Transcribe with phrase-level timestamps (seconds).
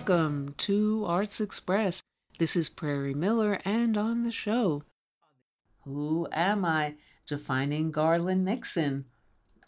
[0.00, 2.02] welcome to Arts Express.
[2.38, 4.82] This is Prairie Miller, and on the show,
[5.84, 6.94] Who Am I?
[7.26, 9.04] Defining Garland Nixon,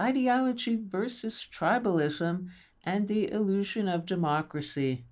[0.00, 2.48] Ideology versus Tribalism,
[2.82, 5.04] and the Illusion of Democracy.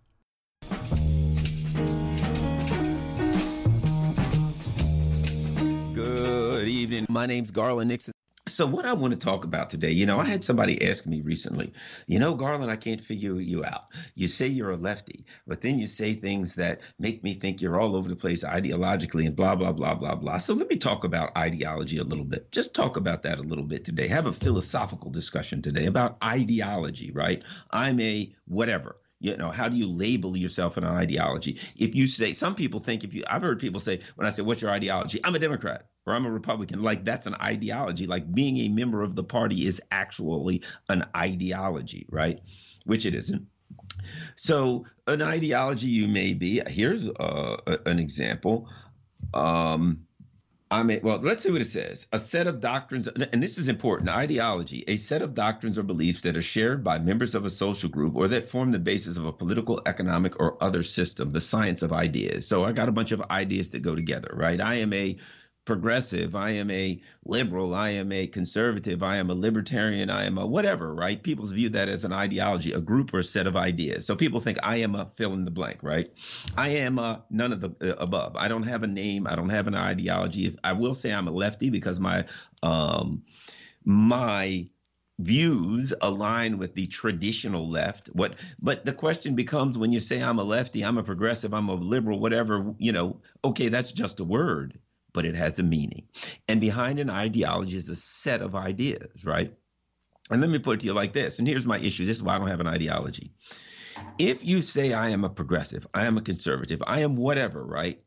[5.93, 7.05] Good evening.
[7.11, 8.15] My name's Garland Nixon.
[8.51, 11.21] So, what I want to talk about today, you know, I had somebody ask me
[11.21, 11.73] recently,
[12.07, 13.87] you know, Garland, I can't figure you out.
[14.15, 17.81] You say you're a lefty, but then you say things that make me think you're
[17.81, 20.39] all over the place ideologically and blah, blah, blah, blah, blah.
[20.39, 22.51] So, let me talk about ideology a little bit.
[22.51, 24.09] Just talk about that a little bit today.
[24.09, 27.43] Have a philosophical discussion today about ideology, right?
[27.71, 32.09] I'm a whatever you know how do you label yourself in an ideology if you
[32.09, 34.71] say some people think if you i've heard people say when i say what's your
[34.71, 38.69] ideology i'm a democrat or i'm a republican like that's an ideology like being a
[38.69, 42.41] member of the party is actually an ideology right
[42.85, 43.47] which it isn't
[44.37, 48.69] so an ideology you may be here's uh, an example
[49.35, 50.07] um,
[50.73, 52.07] I mean, well, let's see what it says.
[52.13, 56.21] A set of doctrines, and this is important ideology, a set of doctrines or beliefs
[56.21, 59.25] that are shared by members of a social group or that form the basis of
[59.25, 62.47] a political, economic, or other system, the science of ideas.
[62.47, 64.61] So I got a bunch of ideas that go together, right?
[64.61, 65.17] I am a
[65.71, 70.37] progressive, I am a liberal, I am a conservative, I am a libertarian, I am
[70.37, 71.23] a whatever, right?
[71.23, 74.05] People view that as an ideology, a group or a set of ideas.
[74.05, 76.11] So people think I am a fill in the blank, right?
[76.57, 78.35] I am a none of the uh, above.
[78.35, 80.59] I don't have a name, I don't have an ideology.
[80.65, 82.25] I will say I'm a lefty because my
[82.65, 83.23] um
[83.85, 84.69] my
[85.21, 90.39] views align with the traditional left what but the question becomes when you say i'm
[90.39, 94.25] a lefty i'm a progressive i'm a liberal whatever you know okay that's just a
[94.25, 94.79] word
[95.13, 96.07] but it has a meaning.
[96.49, 99.55] And behind an ideology is a set of ideas, right?
[100.31, 101.39] And let me put it to you like this.
[101.39, 103.33] And here's my issue this is why I don't have an ideology.
[104.19, 108.01] If you say I am a progressive, I am a conservative, I am whatever, right?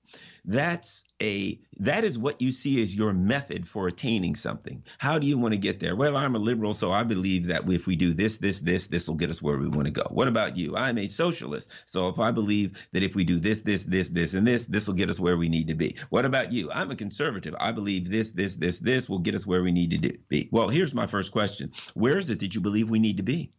[0.45, 4.83] That's a that is what you see as your method for attaining something.
[4.97, 5.95] How do you want to get there?
[5.95, 9.07] Well i'm a liberal so i believe that if we do this this this this
[9.07, 10.03] will get us where we want to go.
[10.09, 10.75] What about you?
[10.75, 14.33] I'm a socialist so if i believe that if we do this this this this
[14.33, 15.97] and this this will get us where we need to be.
[16.09, 16.69] What about you?
[16.71, 17.55] I'm a conservative.
[17.59, 20.49] I believe this this this this will get us where we need to be.
[20.51, 21.71] Well here's my first question.
[21.93, 23.53] Where is it that you believe we need to be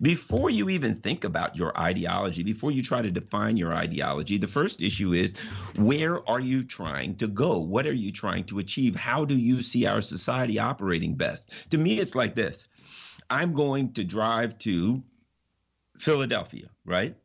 [0.00, 4.46] before you even think about your ideology, before you try to define your ideology, the
[4.46, 5.36] first issue is
[5.76, 7.58] where are you trying to go?
[7.58, 8.94] What are you trying to achieve?
[8.94, 11.70] How do you see our society operating best?
[11.70, 12.68] To me, it's like this
[13.28, 15.02] I'm going to drive to
[15.96, 17.16] Philadelphia, right?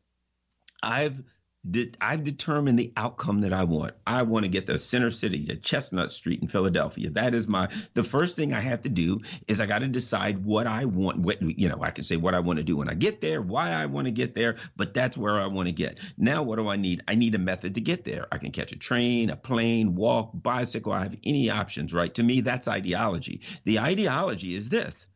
[0.82, 1.22] I've
[1.68, 3.94] de- I've determined the outcome that I want.
[4.06, 7.10] I want to get the center city at Chestnut Street in Philadelphia.
[7.10, 10.38] That is my the first thing I have to do is I got to decide
[10.44, 11.18] what I want.
[11.18, 13.42] What you know, I can say what I want to do when I get there,
[13.42, 15.98] why I want to get there, but that's where I want to get.
[16.16, 17.02] Now, what do I need?
[17.08, 18.26] I need a method to get there.
[18.32, 20.92] I can catch a train, a plane, walk, bicycle.
[20.92, 22.12] I have any options, right?
[22.14, 23.42] To me, that's ideology.
[23.64, 25.06] The ideology is this.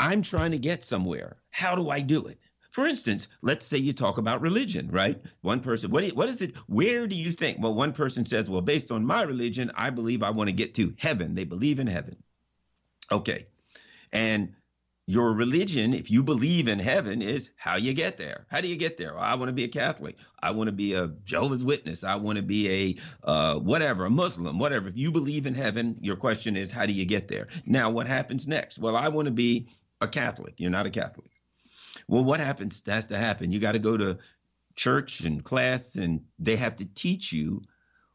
[0.00, 1.36] I'm trying to get somewhere.
[1.50, 2.38] How do I do it?
[2.74, 5.22] For instance, let's say you talk about religion, right?
[5.42, 6.56] One person, what, what is it?
[6.66, 7.58] Where do you think?
[7.60, 10.74] Well, one person says, well, based on my religion, I believe I want to get
[10.74, 11.36] to heaven.
[11.36, 12.16] They believe in heaven.
[13.12, 13.46] Okay.
[14.12, 14.54] And
[15.06, 18.44] your religion, if you believe in heaven, is how you get there.
[18.50, 19.14] How do you get there?
[19.14, 20.16] Well, I want to be a Catholic.
[20.42, 22.02] I want to be a Jehovah's Witness.
[22.02, 24.88] I want to be a uh, whatever, a Muslim, whatever.
[24.88, 27.46] If you believe in heaven, your question is, how do you get there?
[27.66, 28.80] Now, what happens next?
[28.80, 29.68] Well, I want to be
[30.00, 30.54] a Catholic.
[30.58, 31.30] You're not a Catholic.
[32.08, 33.52] Well, what happens has to happen.
[33.52, 34.18] You got to go to
[34.76, 37.62] church and class, and they have to teach you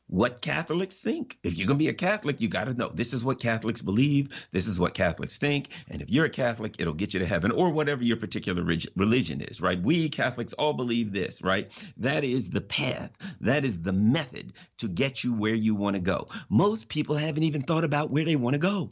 [0.10, 1.38] what Catholics think.
[1.44, 3.84] If you're going to be a Catholic, you got to know this is what Catholics
[3.84, 7.28] believe, this is what Catholics think, and if you're a Catholic, it'll get you to
[7.28, 8.64] heaven or whatever your particular
[8.96, 9.80] religion is, right?
[9.80, 11.70] We Catholics all believe this, right?
[11.98, 13.12] That is the path,
[13.42, 16.28] that is the method to get you where you want to go.
[16.50, 18.92] Most people haven't even thought about where they want to go.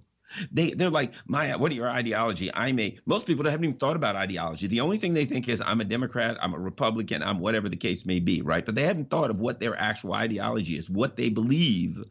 [0.52, 2.50] They they're like, Maya, what are your ideology?
[2.54, 4.68] I'm a most people haven't even thought about ideology.
[4.68, 7.78] The only thing they think is I'm a Democrat, I'm a Republican, I'm whatever the
[7.78, 8.66] case may be, right?
[8.66, 12.04] But they haven't thought of what their actual ideology is, what they believe,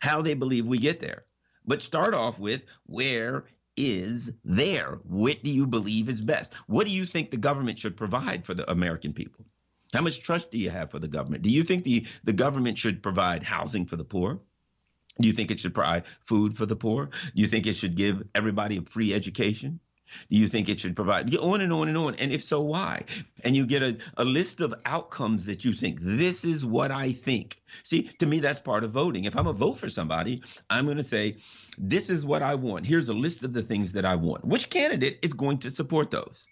[0.00, 1.24] how they believe we get there.
[1.66, 3.44] But start off with where
[3.76, 4.98] is there?
[5.04, 6.52] What do you believe is best?
[6.66, 9.44] What do you think the government should provide for the American people?
[9.92, 11.42] How much trust do you have for the government?
[11.42, 14.40] Do you think the, the government should provide housing for the poor?
[15.20, 17.06] Do you think it should provide food for the poor?
[17.06, 19.80] Do you think it should give everybody a free education?
[20.30, 22.14] Do you think it should provide on and on and on?
[22.16, 23.04] And if so, why?
[23.44, 27.12] And you get a, a list of outcomes that you think, this is what I
[27.12, 27.62] think.
[27.82, 29.24] See, to me, that's part of voting.
[29.24, 31.36] If I'm a vote for somebody, I'm going to say,
[31.78, 32.86] this is what I want.
[32.86, 34.44] Here's a list of the things that I want.
[34.44, 36.46] Which candidate is going to support those?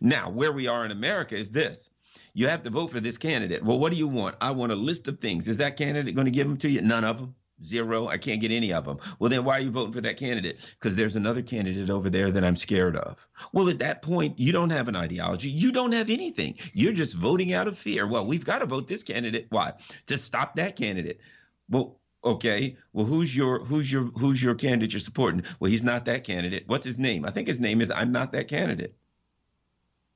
[0.00, 1.90] Now, where we are in America is this.
[2.34, 3.64] You have to vote for this candidate.
[3.64, 4.36] Well, what do you want?
[4.40, 5.48] I want a list of things.
[5.48, 6.80] Is that candidate going to give them to you?
[6.82, 7.34] None of them.
[7.62, 8.08] Zero.
[8.08, 8.98] I can't get any of them.
[9.18, 10.74] Well, then why are you voting for that candidate?
[10.78, 13.28] Because there's another candidate over there that I'm scared of.
[13.52, 15.50] Well, at that point, you don't have an ideology.
[15.50, 16.56] You don't have anything.
[16.72, 18.06] You're just voting out of fear.
[18.06, 19.46] Well, we've got to vote this candidate.
[19.50, 19.72] Why?
[20.06, 21.20] To stop that candidate.
[21.68, 22.76] Well, okay.
[22.92, 25.44] Well, who's your who's your who's your candidate you're supporting?
[25.58, 26.64] Well, he's not that candidate.
[26.66, 27.26] What's his name?
[27.26, 28.94] I think his name is I'm not that candidate.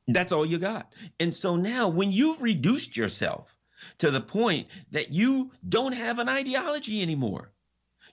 [0.06, 0.92] That's all you got.
[1.18, 3.53] And so now when you've reduced yourself
[3.98, 7.52] to the point that you don't have an ideology anymore.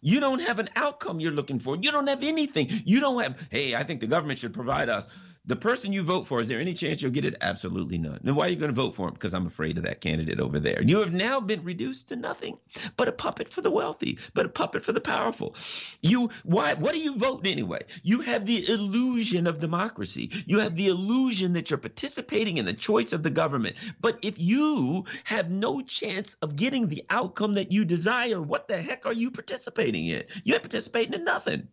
[0.01, 1.75] You don't have an outcome you're looking for.
[1.75, 2.67] You don't have anything.
[2.85, 5.07] You don't have, hey, I think the government should provide us
[5.45, 7.35] the person you vote for, is there any chance you'll get it?
[7.41, 8.19] Absolutely none.
[8.23, 9.13] Then why are you going to vote for him?
[9.13, 10.83] Because I'm afraid of that candidate over there.
[10.83, 12.57] You have now been reduced to nothing
[12.95, 15.55] but a puppet for the wealthy, but a puppet for the powerful.
[16.01, 17.79] You why what do you vote anyway?
[18.03, 20.31] You have the illusion of democracy.
[20.45, 23.75] You have the illusion that you're participating in the choice of the government.
[23.99, 28.77] But if you have no chance of getting the outcome that you desire, what the
[28.77, 30.23] heck are you participating in?
[30.43, 31.67] You're participating in nothing.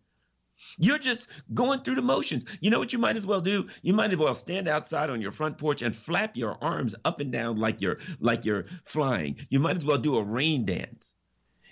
[0.77, 2.45] You're just going through the motions.
[2.61, 3.67] You know what you might as well do?
[3.81, 7.19] You might as well stand outside on your front porch and flap your arms up
[7.19, 9.37] and down like you're like you're flying.
[9.49, 11.15] You might as well do a rain dance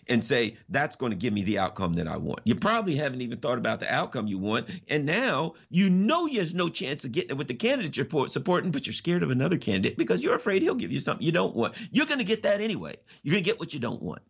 [0.10, 2.42] and say that's going to give me the outcome that I want.
[2.46, 6.54] You probably haven't even thought about the outcome you want, and now you know there's
[6.54, 9.58] no chance of getting it with the candidate you're supporting, but you're scared of another
[9.58, 11.76] candidate because you're afraid he'll give you something you don't want.
[11.92, 12.96] You're going to get that anyway.
[13.24, 14.22] You're going to get what you don't want.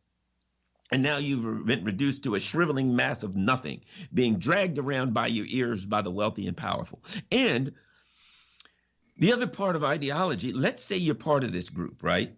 [0.92, 3.81] And now you've been reduced to a shriveling mass of nothing,
[4.13, 7.04] being dragged around by your ears by the wealthy and powerful.
[7.31, 7.74] And
[9.18, 12.34] the other part of ideology, let's say you're part of this group, right?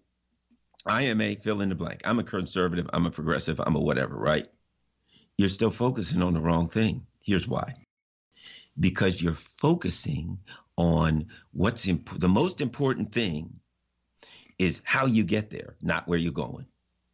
[0.86, 2.02] I am a fill in the blank.
[2.06, 4.48] I'm a conservative, I'm a progressive, I'm a whatever, right?
[5.38, 7.06] You're still focusing on the wrong thing.
[7.22, 7.76] Here's why
[8.80, 10.40] because you're focusing
[10.78, 13.60] on what's imp- the most important thing
[14.58, 16.66] is how you get there, not where you're going.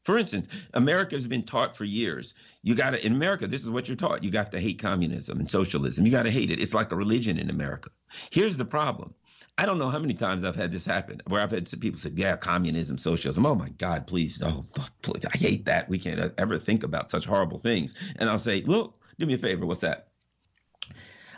[0.06, 2.36] For instance, America has been taught for years.
[2.62, 4.24] You got to, in America, this is what you're taught.
[4.24, 6.06] You got to hate communism and socialism.
[6.06, 6.62] You got to hate it.
[6.62, 7.90] It's like a religion in America.
[8.31, 9.13] Here's the problem.
[9.57, 12.12] I don't know how many times I've had this happen where I've had people say,
[12.13, 13.46] yeah, communism, socialism.
[13.46, 14.42] Oh my God, please.
[14.44, 14.66] Oh,
[15.02, 15.25] please.
[15.25, 15.90] I hate that.
[15.90, 17.96] We can't ever think about such horrible things.
[18.18, 19.66] And I'll say, look, do me a favor.
[19.66, 20.10] What's that?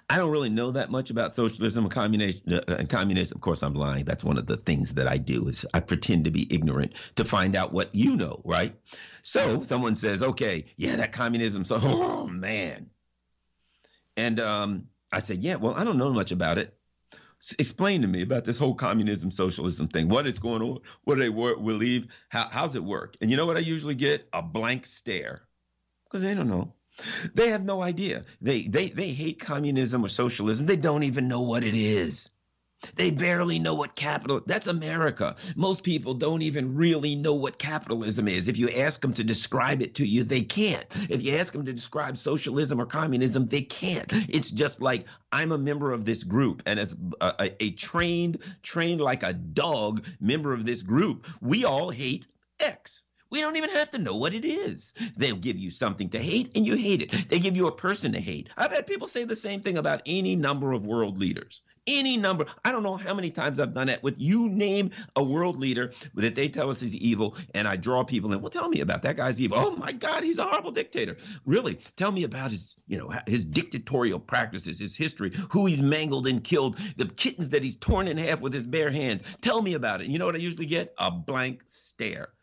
[0.10, 2.62] I don't really know that much about socialism and communism.
[2.70, 4.06] And communism, of course, I'm lying.
[4.06, 7.26] That's one of the things that I do is I pretend to be ignorant to
[7.26, 8.74] find out what you know, right?
[9.22, 12.90] So someone says, "Okay, yeah, that communism." So, oh man,
[14.16, 16.74] and um, I said, "Yeah, well, I don't know much about it.
[17.42, 20.08] S- explain to me about this whole communism socialism thing.
[20.08, 20.80] What is going on?
[21.04, 22.08] What do they work, believe?
[22.30, 24.30] How, how's it work?" And you know what I usually get?
[24.32, 25.42] A blank stare
[26.06, 26.74] because they don't know.
[27.34, 28.24] They have no idea.
[28.42, 30.66] They, they, they hate communism or socialism.
[30.66, 32.30] They don't even know what it is.
[32.96, 34.42] They barely know what capital.
[34.46, 35.36] That's America.
[35.56, 38.48] Most people don't even really know what capitalism is.
[38.48, 40.86] If you ask them to describe it to you, they can't.
[41.10, 44.12] If you ask them to describe socialism or communism, they can't.
[44.30, 48.44] It's just like I'm a member of this group, and as a, a, a trained,
[48.62, 52.28] trained like a dog member of this group, we all hate
[52.60, 53.02] X.
[53.30, 54.94] We don't even have to know what it is.
[55.16, 57.30] They'll give you something to hate and you hate it.
[57.30, 58.50] They give you a person to hate.
[58.58, 61.62] I've had people say the same thing about any number of world leaders.
[61.90, 62.46] Any number.
[62.66, 65.94] I don't know how many times I've done that with you name a world leader
[66.16, 68.42] that they tell us is evil, and I draw people in.
[68.42, 69.58] Well, tell me about that guy's evil.
[69.58, 71.16] Oh my God, he's a horrible dictator.
[71.46, 71.76] Really?
[71.96, 76.44] Tell me about his, you know, his dictatorial practices, his history, who he's mangled and
[76.44, 79.24] killed, the kittens that he's torn in half with his bare hands.
[79.40, 80.08] Tell me about it.
[80.08, 80.94] You know what I usually get?
[80.98, 82.34] A blank stare.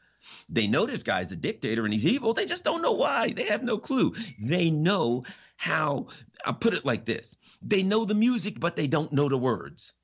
[0.48, 2.34] They know this guy's a dictator and he's evil.
[2.34, 3.32] They just don't know why.
[3.32, 4.14] They have no clue.
[4.40, 5.24] They know
[5.56, 6.08] how,
[6.44, 9.94] I'll put it like this they know the music, but they don't know the words.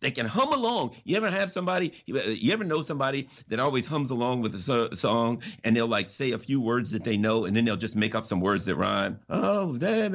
[0.00, 0.94] They can hum along.
[1.04, 5.42] You ever have somebody, you ever know somebody that always hums along with a song
[5.64, 8.14] and they'll like say a few words that they know and then they'll just make
[8.14, 9.18] up some words that rhyme.
[9.30, 10.14] Oh, and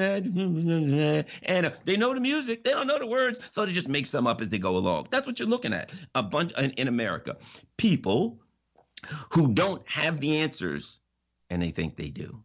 [1.66, 4.28] uh, they know the music, they don't know the words, so they just make some
[4.28, 5.08] up as they go along.
[5.10, 5.92] That's what you're looking at.
[6.13, 7.38] A bunch in America.
[7.78, 8.39] People
[9.32, 11.00] who don't have the answers
[11.50, 12.44] and they think they do.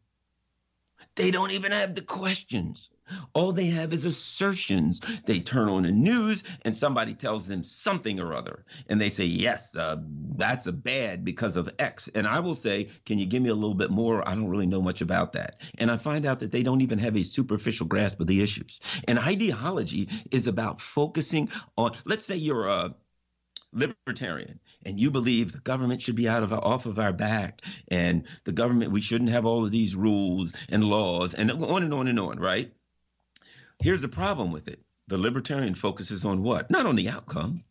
[1.17, 2.91] They don't even have the questions.
[3.35, 5.01] All they have is assertions.
[5.27, 8.65] They turn on the news and somebody tells them something or other.
[8.89, 9.97] And they say, yes, uh,
[10.37, 12.09] that's a bad because of X.
[12.15, 14.27] And I will say, can you give me a little bit more?
[14.29, 15.61] I don't really know much about that.
[15.79, 18.81] And I find out that they don't even have a superficial grasp of the issues.
[19.07, 22.95] And ideology is about focusing on, let's say you're a
[23.73, 28.27] libertarian and you believe the government should be out of off of our back and
[28.45, 32.09] the government we shouldn't have all of these rules and laws and on and on
[32.09, 32.73] and on right
[33.81, 36.71] here's the problem with it The libertarian focuses on what?
[36.71, 37.65] Not on the outcome.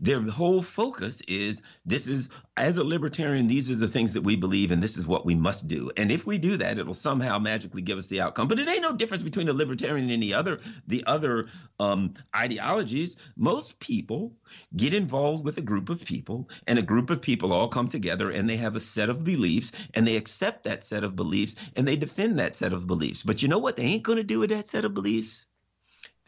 [0.00, 4.36] Their whole focus is this is, as a libertarian, these are the things that we
[4.36, 5.90] believe and this is what we must do.
[5.96, 8.48] And if we do that, it'll somehow magically give us the outcome.
[8.48, 11.46] But it ain't no difference between a libertarian and the other, the other
[11.80, 13.16] um, ideologies.
[13.36, 14.34] Most people
[14.76, 18.30] get involved with a group of people, and a group of people all come together
[18.30, 21.86] and they have a set of beliefs and they accept that set of beliefs and
[21.86, 23.22] they defend that set of beliefs.
[23.22, 25.46] But you know what they ain't going to do with that set of beliefs?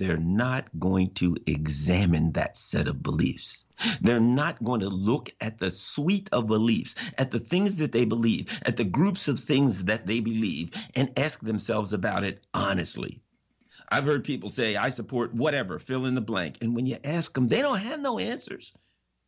[0.01, 3.67] They're not going to examine that set of beliefs.
[4.01, 8.07] They're not going to look at the suite of beliefs, at the things that they
[8.07, 13.21] believe, at the groups of things that they believe, and ask themselves about it honestly.
[13.91, 16.57] I've heard people say, I support whatever, fill in the blank.
[16.63, 18.73] And when you ask them, they don't have no answers.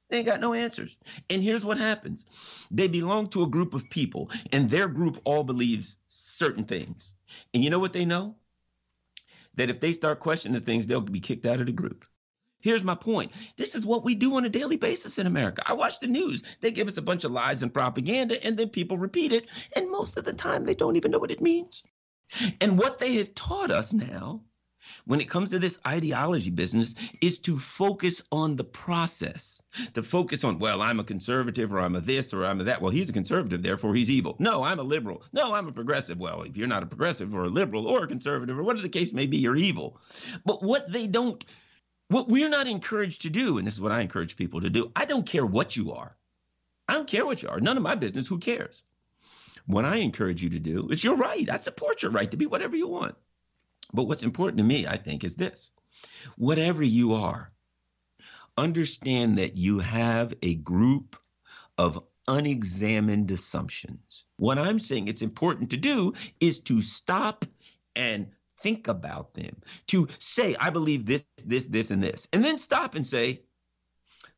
[0.09, 0.97] They ain't got no answers.
[1.29, 2.25] And here's what happens
[2.71, 7.15] they belong to a group of people, and their group all believes certain things.
[7.53, 8.37] And you know what they know?
[9.57, 12.05] That if they start questioning things, they'll be kicked out of the group.
[12.61, 13.33] Here's my point.
[13.57, 15.65] This is what we do on a daily basis in America.
[15.67, 16.45] I watch the news.
[16.61, 19.49] They give us a bunch of lies and propaganda, and then people repeat it.
[19.75, 21.83] And most of the time, they don't even know what it means.
[22.61, 24.43] And what they have taught us now
[25.07, 29.63] when it comes to this ideology business is to focus on the process,
[29.95, 32.81] to focus on, well, I'm a conservative or I'm a this or I'm a that.
[32.81, 34.37] Well, he's a conservative, therefore he's evil.
[34.39, 35.23] No, I'm a liberal.
[35.33, 36.19] No, I'm a progressive.
[36.19, 38.89] Well, if you're not a progressive or a liberal or a conservative or whatever the
[38.89, 39.99] case may be, you're evil.
[40.45, 41.45] But what they don't,
[42.09, 44.93] what we're not encouraged to do, and this is what I encourage people to do,
[44.95, 46.17] I don't care what you are.
[46.89, 47.61] I don't care what you are.
[47.61, 48.29] None of my business.
[48.29, 48.83] Who cares?
[49.67, 51.49] What I encourage you to do is you're right.
[51.49, 53.15] I support your right to be whatever you want.
[53.93, 55.71] But what's important to me, I think, is this.
[56.37, 57.53] Whatever you are,
[58.57, 61.17] understand that you have a group
[61.79, 64.25] of unexamined assumptions.
[64.37, 67.45] What I'm saying it's important to do is to stop
[67.97, 68.29] and
[68.61, 72.95] think about them, to say, I believe this, this, this, and this, and then stop
[72.95, 73.43] and say,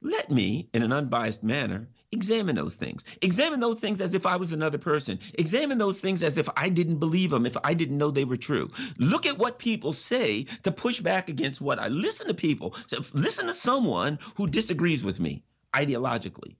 [0.00, 3.04] let me, in an unbiased manner, examine those things.
[3.20, 5.18] Examine those things as if I was another person.
[5.34, 8.38] Examine those things as if I didn't believe them, if I didn't know they were
[8.38, 8.70] true.
[8.98, 12.74] Look at what people say to push back against what I listen to people.
[13.12, 15.42] Listen to someone who disagrees with me
[15.74, 16.56] ideologically.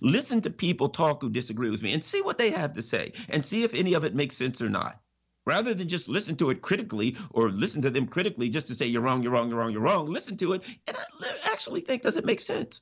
[0.00, 3.12] Listen to people talk who disagree with me and see what they have to say
[3.28, 5.00] and see if any of it makes sense or not.
[5.44, 8.86] Rather than just listen to it critically or listen to them critically just to say
[8.86, 12.02] you're wrong, you're wrong, you're wrong, you're wrong, listen to it and I actually think
[12.02, 12.80] does it make sense?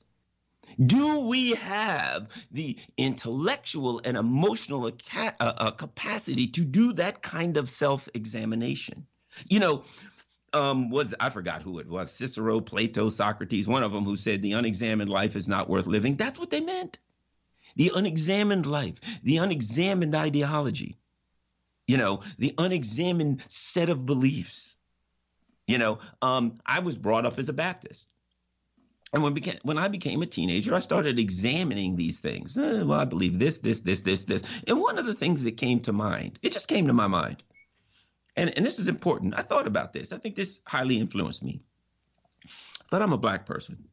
[0.84, 7.68] Do we have the intellectual and emotional uh, uh, capacity to do that kind of
[7.68, 9.06] self examination?
[9.48, 9.84] You know,
[10.52, 14.42] um, was I forgot who it was Cicero, Plato, Socrates, one of them who said
[14.42, 16.16] the unexamined life is not worth living.
[16.16, 16.98] That's what they meant.
[17.76, 20.98] The unexamined life, the unexamined ideology,
[21.86, 24.76] you know, the unexamined set of beliefs.
[25.66, 28.09] You know, um, I was brought up as a Baptist.
[29.12, 32.56] And when, when I became a teenager, I started examining these things.
[32.56, 34.42] Eh, well, I believe this, this, this, this, this.
[34.68, 37.42] And one of the things that came to mind, it just came to my mind.
[38.36, 39.34] And, and this is important.
[39.36, 40.12] I thought about this.
[40.12, 41.60] I think this highly influenced me.
[42.90, 43.84] Thought I'm a black person.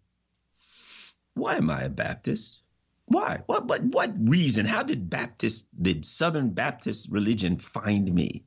[1.33, 2.61] Why am I a Baptist?
[3.05, 3.41] Why?
[3.47, 4.65] What, what, what reason?
[4.65, 8.43] How did Baptist, did Southern Baptist religion find me?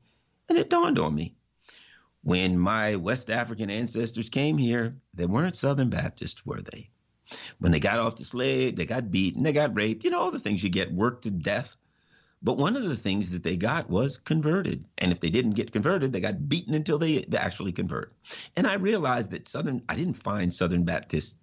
[0.47, 1.35] And it dawned on me
[2.23, 6.89] when my West African ancestors came here, they weren't Southern Baptists, were they?
[7.59, 10.31] When they got off the slave, they got beaten, they got raped, you know, all
[10.31, 11.75] the things you get, worked to death.
[12.43, 14.85] But one of the things that they got was converted.
[14.97, 18.11] And if they didn't get converted, they got beaten until they actually convert.
[18.55, 21.37] And I realized that Southern, I didn't find Southern Baptist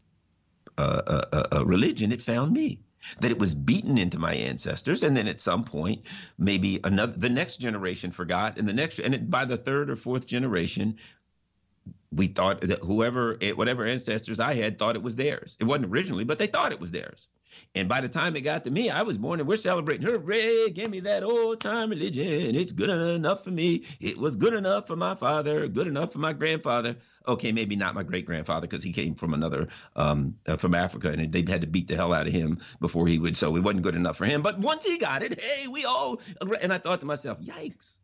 [0.76, 2.80] uh, uh, uh, uh religion, it found me
[3.20, 6.02] that it was beaten into my ancestors and then at some point
[6.38, 9.96] maybe another the next generation forgot and the next and it, by the third or
[9.96, 10.96] fourth generation
[12.12, 15.56] we thought that whoever whatever ancestors i had thought it was theirs.
[15.60, 17.26] It wasn't originally but they thought it was theirs
[17.74, 20.06] and by the time it got to me, I was born and we're celebrating.
[20.06, 22.54] Hooray, give me that old time religion.
[22.54, 23.84] It's good enough for me.
[24.00, 26.96] It was good enough for my father, good enough for my grandfather.
[27.26, 31.10] Okay, maybe not my great grandfather because he came from another, um, uh, from Africa
[31.10, 33.36] and they had to beat the hell out of him before he would.
[33.36, 34.40] So it wasn't good enough for him.
[34.40, 36.20] But once he got it, hey, we all,
[36.62, 37.98] and I thought to myself, yikes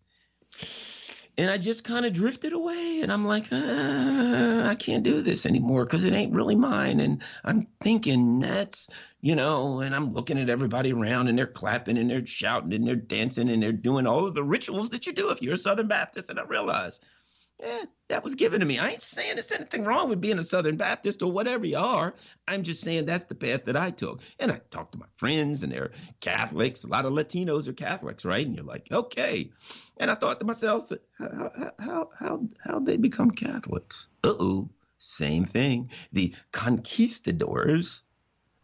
[1.36, 3.00] and I just kind of drifted away.
[3.02, 7.00] And I'm like, ah, I can't do this anymore because it ain't really mine.
[7.00, 8.88] And I'm thinking that's,
[9.20, 12.86] you know, and I'm looking at everybody around and they're clapping and they're shouting and
[12.86, 15.58] they're dancing and they're doing all of the rituals that you do if you're a
[15.58, 16.30] Southern Baptist.
[16.30, 17.00] And I realize
[17.62, 18.78] eh, that was given to me.
[18.78, 22.14] I ain't saying there's anything wrong with being a Southern Baptist or whatever you are.
[22.46, 24.22] I'm just saying that's the path that I took.
[24.38, 26.84] And I talked to my friends, and they're Catholics.
[26.84, 28.46] A lot of Latinos are Catholics, right?
[28.46, 29.50] And you're like, okay.
[29.96, 34.08] And I thought to myself, how how how how they become Catholics?
[34.22, 35.90] Uh oh, same thing.
[36.12, 38.02] The conquistadors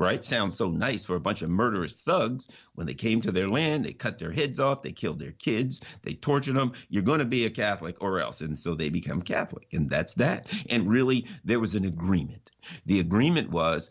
[0.01, 0.25] right?
[0.25, 2.49] Sounds so nice for a bunch of murderous thugs.
[2.75, 5.81] When they came to their land, they cut their heads off, they killed their kids,
[6.03, 6.73] they tortured them.
[6.89, 8.41] You're going to be a Catholic or else.
[8.41, 9.69] And so they become Catholic.
[9.73, 10.47] And that's that.
[10.71, 12.51] And really, there was an agreement.
[12.87, 13.91] The agreement was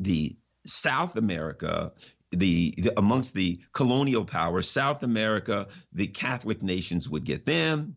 [0.00, 1.92] the South America
[2.30, 7.94] the, the, amongst the colonial powers, South America, the Catholic nations would get them.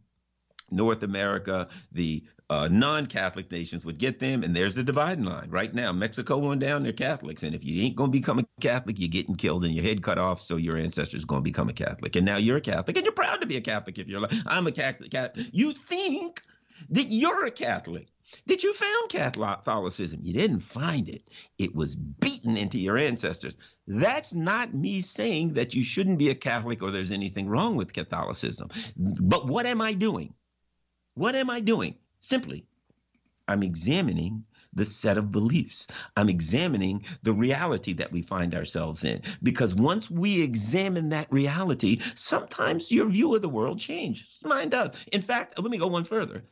[0.70, 5.74] North America, the uh, non-Catholic nations would get them, and there's the dividing line right
[5.74, 5.92] now.
[5.92, 9.36] Mexico on down, they're Catholics, and if you ain't gonna become a Catholic, you're getting
[9.36, 10.42] killed and your head cut off.
[10.42, 13.42] So your ancestors gonna become a Catholic, and now you're a Catholic, and you're proud
[13.42, 13.98] to be a Catholic.
[14.00, 15.48] If you're like, I'm a Catholic, Catholic.
[15.52, 16.42] you think
[16.90, 18.08] that you're a Catholic.
[18.48, 20.20] That you found Catholicism.
[20.22, 21.30] You didn't find it.
[21.58, 23.56] It was beaten into your ancestors.
[23.88, 27.94] That's not me saying that you shouldn't be a Catholic or there's anything wrong with
[27.94, 28.68] Catholicism.
[28.98, 30.34] But what am I doing?
[31.14, 31.96] What am I doing?
[32.20, 32.66] Simply,
[33.48, 34.44] I'm examining
[34.74, 35.88] the set of beliefs.
[36.16, 39.22] I'm examining the reality that we find ourselves in.
[39.42, 44.40] Because once we examine that reality, sometimes your view of the world changes.
[44.44, 44.92] Mine does.
[45.12, 46.44] In fact, let me go one further.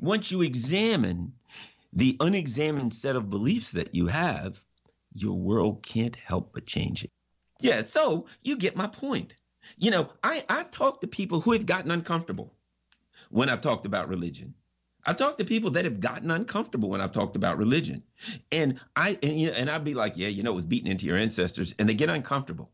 [0.00, 1.32] Once you examine
[1.92, 4.60] the unexamined set of beliefs that you have,
[5.14, 7.10] your world can't help but change it.
[7.60, 9.36] Yeah, so you get my point.
[9.76, 12.54] You know, I, I've talked to people who have gotten uncomfortable
[13.30, 14.54] when I've talked about religion.
[15.04, 18.04] I've talked to people that have gotten uncomfortable when I've talked about religion.
[18.52, 20.90] And I and you know, and I'd be like, yeah, you know, it was beaten
[20.90, 22.70] into your ancestors, and they get uncomfortable.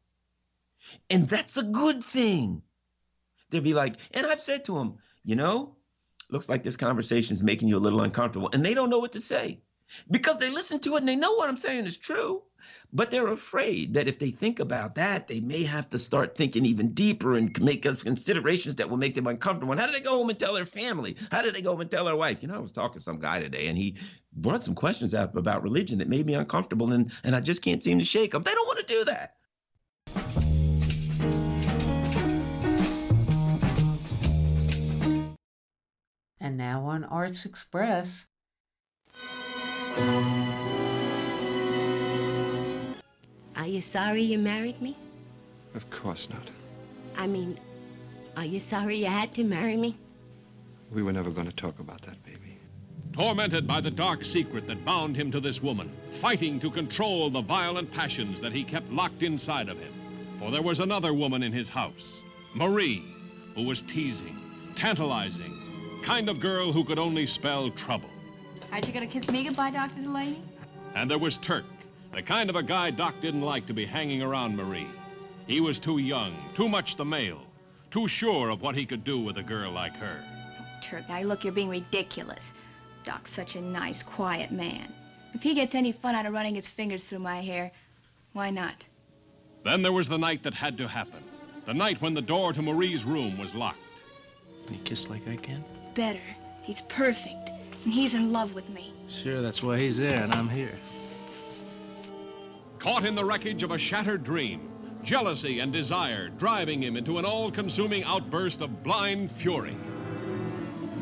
[1.11, 2.63] And that's a good thing.
[3.51, 5.77] They'd be like, and I've said to them, you know,
[6.31, 8.51] looks like this conversation is making you a little uncomfortable.
[8.53, 9.61] And they don't know what to say
[10.11, 12.43] because they listen to it and they know what I'm saying is true.
[12.93, 16.65] But they're afraid that if they think about that, they may have to start thinking
[16.65, 19.73] even deeper and make us considerations that will make them uncomfortable.
[19.73, 21.17] And how do they go home and tell their family?
[21.31, 22.43] How did they go home and tell their wife?
[22.43, 23.97] You know, I was talking to some guy today and he
[24.33, 27.83] brought some questions up about religion that made me uncomfortable and, and I just can't
[27.83, 28.43] seem to shake them.
[28.43, 29.35] They don't want to do that.
[36.41, 38.28] And now on Arts Express.
[43.57, 44.97] Are you sorry you married me?
[45.75, 46.51] Of course not.
[47.17, 47.59] I mean,
[48.37, 49.97] are you sorry you had to marry me?
[50.93, 52.59] We were never going to talk about that, baby.
[53.13, 57.43] Tormented by the dark secret that bound him to this woman, fighting to control the
[57.43, 59.93] violent passions that he kept locked inside of him.
[60.39, 62.23] For there was another woman in his house,
[62.55, 63.03] Marie,
[63.55, 64.37] who was teasing,
[64.77, 65.53] tantalizing,
[66.05, 68.11] kind of girl who could only spell trouble.
[68.73, 70.03] Aren't you going to kiss me goodbye, Dr.
[70.03, 70.43] Delaney?
[70.95, 71.65] And there was Turk,
[72.13, 74.89] the kind of a guy Doc didn't like to be hanging around Marie.
[75.47, 77.41] He was too young, too much the male,
[77.91, 80.23] too sure of what he could do with a girl like her.
[80.83, 82.55] Turk, now look, you're being ridiculous.
[83.05, 84.93] Doc's such a nice, quiet man.
[85.33, 87.71] If he gets any fun out of running his fingers through my hair,
[88.33, 88.87] why not?
[89.65, 91.23] Then there was the night that had to happen.
[91.65, 93.79] The night when the door to Marie's room was locked.
[94.71, 95.65] You kiss like I can?
[95.95, 96.21] Better.
[96.63, 97.51] He's perfect.
[97.85, 98.93] And he's in love with me.
[99.09, 100.79] Sure, that's why he's there and I'm here.
[102.79, 104.69] Caught in the wreckage of a shattered dream,
[105.03, 109.77] jealousy and desire driving him into an all-consuming outburst of blind fury.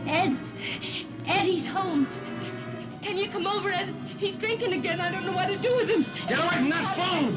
[0.07, 0.37] Ed,
[1.27, 2.07] Ed, he's home.
[3.03, 3.95] Can you come over, Ed?
[4.19, 5.01] He's drinking again.
[5.01, 6.07] I don't know what to do with him.
[6.29, 7.35] Get away from that phone!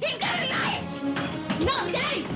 [0.00, 1.60] He's got a knife!
[1.60, 2.26] No, Daddy!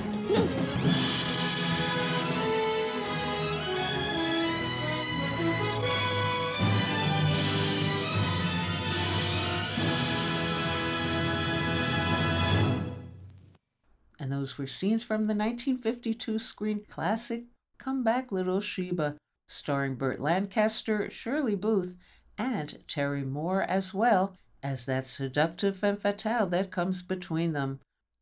[14.46, 17.46] Those were scenes from the 1952 screen classic
[17.78, 19.16] Come Back Little Sheba,
[19.48, 21.96] starring Burt Lancaster, Shirley Booth,
[22.38, 27.80] and Terry Moore as well as that seductive femme fatale that comes between them.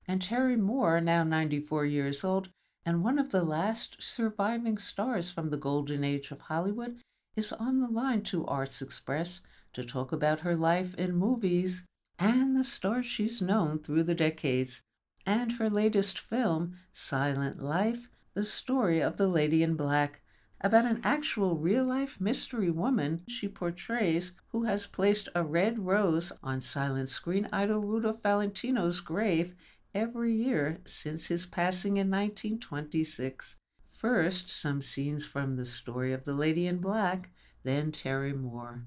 [0.09, 2.49] And Terry Moore, now 94 years old,
[2.87, 7.03] and one of the last surviving stars from the golden age of Hollywood,
[7.37, 9.43] is on the line to Arts Express
[9.75, 11.85] to talk about her life in movies
[12.19, 14.81] and the stars she's known through the decades
[15.27, 20.23] and her latest film, Silent Life The Story of the Lady in Black,
[20.61, 26.33] about an actual real life mystery woman she portrays who has placed a red rose
[26.43, 29.55] on silent screen idol Rudolph Valentino's grave
[29.95, 33.57] every year since his passing in 1926.
[33.93, 37.31] First, some scenes from the story of the Lady in Black,
[37.63, 38.85] then Terry Moore.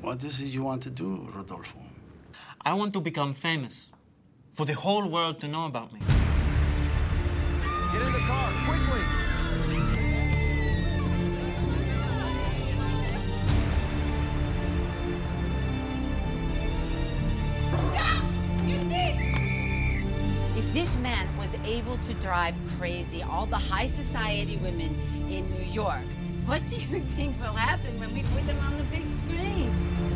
[0.00, 1.78] What is it you want to do, Rodolfo?
[2.60, 3.90] I want to become famous,
[4.56, 6.00] for the whole world to know about me.
[7.92, 9.02] Get in the car, quickly!
[20.56, 25.64] If this man was able to drive crazy all the high society women in New
[25.64, 26.06] York,
[26.46, 30.15] what do you think will happen when we put him on the big screen?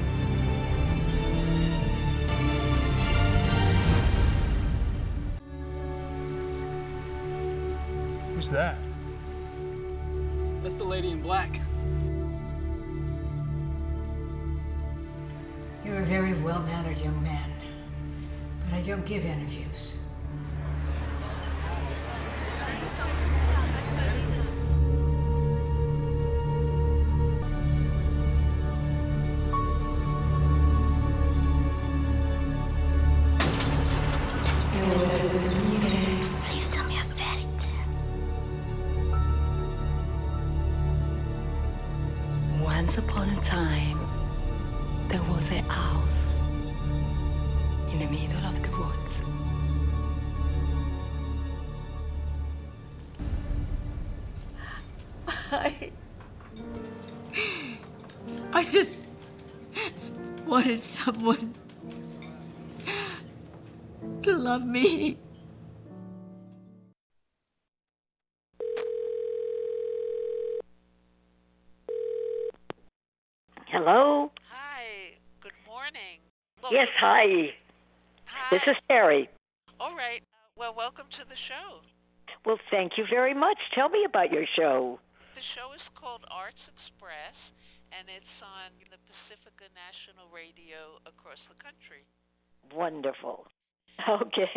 [8.41, 8.79] Who's that?
[10.63, 11.61] That's the lady in black.
[15.85, 17.51] You're a very well mannered young man,
[18.65, 20.00] but I don't give interviews.
[61.05, 61.55] Someone
[64.23, 65.17] to love me.
[73.67, 74.31] Hello?
[74.51, 76.21] Hi, good morning.
[76.71, 77.55] Yes, hi.
[78.51, 79.31] This is Terry.
[79.79, 80.21] All right.
[80.21, 81.81] Uh, well, welcome to the show.
[82.45, 83.57] Well, thank you very much.
[83.75, 85.01] Tell me about your show.
[85.35, 87.53] The show is called Arts Express,
[87.93, 92.07] and it's on the Pacifica National Radio across the country.
[92.75, 93.47] Wonderful.
[94.09, 94.49] Okay.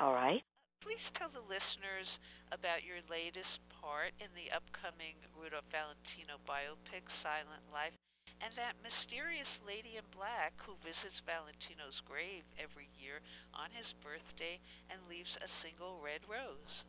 [0.00, 0.40] All right.
[0.80, 2.18] Please tell the listeners
[2.50, 7.94] about your latest part in the upcoming Rudolph Valentino biopic, Silent Life,
[8.40, 13.20] and that mysterious lady in black who visits Valentino's grave every year
[13.54, 16.82] on his birthday and leaves a single red rose.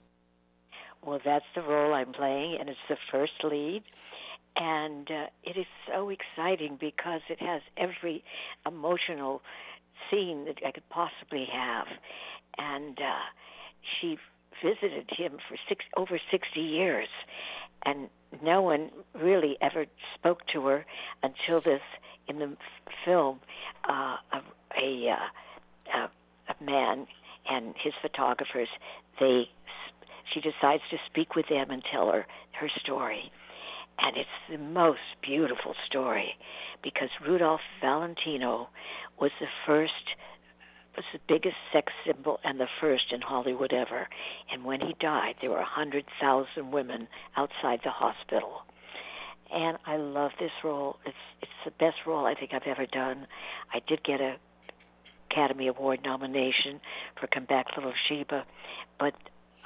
[1.05, 3.83] Well, that's the role I'm playing, and it's the first lead.
[4.55, 8.23] And uh, it is so exciting because it has every
[8.65, 9.41] emotional
[10.09, 11.87] scene that I could possibly have.
[12.57, 13.19] And uh,
[13.99, 14.17] she
[14.63, 17.07] visited him for six over 60 years,
[17.85, 18.09] and
[18.43, 19.85] no one really ever
[20.15, 20.85] spoke to her
[21.23, 21.81] until this
[22.27, 22.55] in the
[23.03, 23.39] film.
[23.89, 24.41] Uh, a
[24.79, 26.09] a, uh, a
[26.49, 27.07] a man
[27.49, 28.69] and his photographers
[29.19, 29.49] they
[30.33, 33.31] she decides to speak with them and tell her her story.
[33.99, 36.35] And it's the most beautiful story
[36.83, 38.69] because Rudolph Valentino
[39.19, 40.15] was the first,
[40.95, 44.07] was the biggest sex symbol and the first in Hollywood ever.
[44.51, 48.63] And when he died, there were 100,000 women outside the hospital.
[49.53, 50.97] And I love this role.
[51.05, 53.27] It's it's the best role I think I've ever done.
[53.71, 54.37] I did get a
[55.33, 56.79] Academy Award nomination
[57.19, 58.45] for Come Back Little Sheba,
[58.99, 59.13] but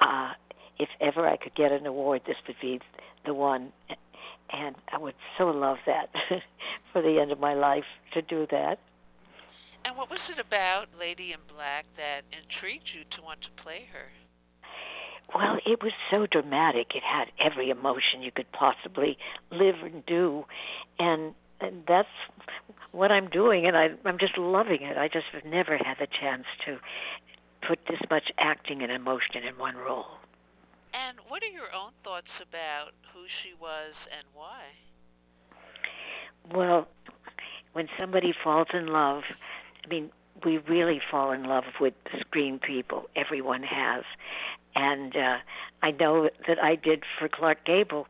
[0.00, 0.32] uh,
[0.78, 2.80] if ever I could get an award, this would be
[3.26, 3.72] the one.
[4.52, 6.10] And I would so love that
[6.92, 7.84] for the end of my life
[8.14, 8.78] to do that.
[9.84, 13.88] And what was it about Lady in Black that intrigued you to want to play
[13.92, 14.08] her?
[15.34, 16.94] Well, it was so dramatic.
[16.94, 19.18] It had every emotion you could possibly
[19.50, 20.44] live and do,
[20.98, 22.08] and, and that's
[22.92, 23.66] what I'm doing.
[23.66, 24.96] And I, I'm just loving it.
[24.96, 26.78] I just have never had the chance to
[27.66, 30.17] put this much acting and emotion in one role.
[30.92, 34.62] And what are your own thoughts about who she was and why?
[36.54, 36.88] Well,
[37.72, 39.22] when somebody falls in love,
[39.84, 40.10] I mean,
[40.44, 43.08] we really fall in love with screen people.
[43.16, 44.04] Everyone has.
[44.74, 45.38] And uh,
[45.82, 48.06] I know that I did for Clark Gable.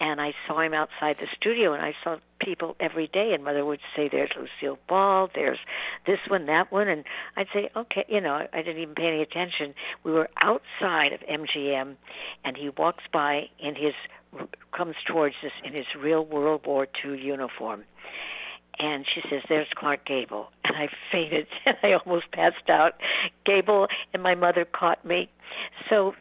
[0.00, 3.32] And I saw him outside the studio, and I saw people every day.
[3.32, 5.30] And Mother would say, "There's Lucille Ball.
[5.34, 5.58] There's
[6.04, 7.04] this one, that one," and
[7.36, 8.46] I'd say, "Okay," you know.
[8.52, 9.74] I didn't even pay any attention.
[10.02, 11.96] We were outside of MGM,
[12.44, 13.94] and he walks by in his
[14.72, 17.84] comes towards us in his real World War II uniform.
[18.78, 20.48] And she says, There's Clark Gable.
[20.64, 22.94] And I fainted and I almost passed out.
[23.44, 25.28] Gable and my mother caught me.
[25.90, 26.14] So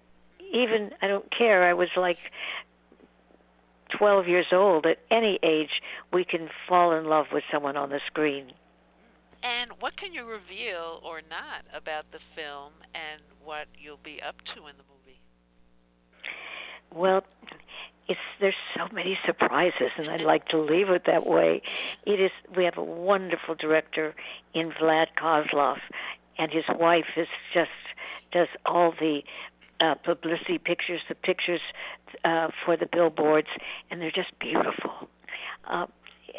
[0.54, 2.20] even, I don't care, I was like
[3.97, 4.86] 12 years old.
[4.86, 8.53] At any age, we can fall in love with someone on the screen.
[9.43, 14.41] And what can you reveal or not about the film and what you'll be up
[14.45, 15.19] to in the movie?
[16.93, 17.23] Well,
[18.08, 21.62] it's there's so many surprises, and I'd like to leave it that way.
[22.06, 22.32] It is.
[22.56, 24.13] We have a wonderful director
[24.53, 25.79] in Vlad Kozlov,
[26.38, 27.69] and his wife is just
[28.32, 29.23] does all the
[29.80, 31.62] uh, publicity pictures, the pictures
[32.24, 33.48] uh, for the billboards,
[33.90, 35.10] and they're just beautiful.
[35.66, 35.88] Uh,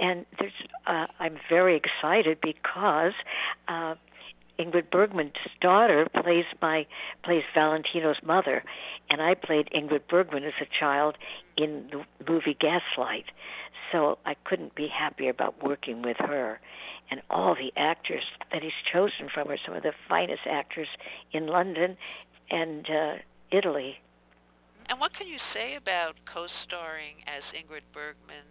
[0.00, 0.52] and there's,
[0.86, 3.12] uh, I'm very excited because
[3.68, 3.94] uh,
[4.58, 6.86] Ingrid Bergman's daughter plays my
[7.22, 8.62] plays Valentino's mother,
[9.10, 11.16] and I played Ingrid Bergman as a child
[11.56, 13.26] in the movie Gaslight.
[13.92, 16.60] So I couldn't be happier about working with her.
[17.10, 20.88] And all the actors that he's chosen from are some of the finest actors
[21.32, 21.96] in London
[22.50, 23.14] and uh,
[23.50, 24.00] Italy.
[24.86, 28.44] And what can you say about co-starring as Ingrid Bergman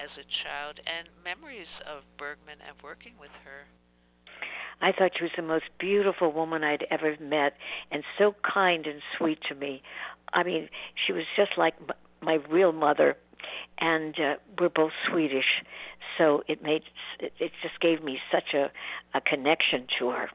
[0.00, 3.66] as a child and memories of Bergman and working with her?
[4.80, 7.56] I thought she was the most beautiful woman I'd ever met
[7.90, 9.82] and so kind and sweet to me.
[10.32, 10.68] I mean,
[11.06, 11.74] she was just like
[12.20, 13.16] my real mother
[13.78, 15.62] and uh, we're both Swedish,
[16.16, 16.82] so it made
[17.20, 18.70] it, it just gave me such a
[19.14, 20.30] a connection to her.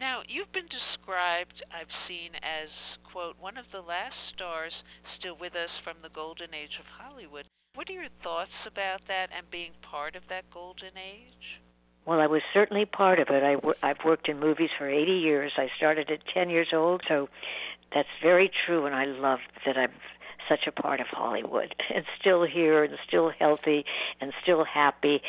[0.00, 5.54] Now, you've been described, I've seen, as, quote, one of the last stars still with
[5.54, 7.46] us from the golden age of Hollywood.
[7.74, 11.60] What are your thoughts about that and being part of that golden age?
[12.06, 13.42] Well, I was certainly part of it.
[13.42, 15.52] I w- I've worked in movies for 80 years.
[15.56, 17.28] I started at 10 years old, so
[17.92, 19.92] that's very true, and I love that I'm
[20.48, 23.84] such a part of Hollywood and still here and still healthy
[24.20, 25.20] and still happy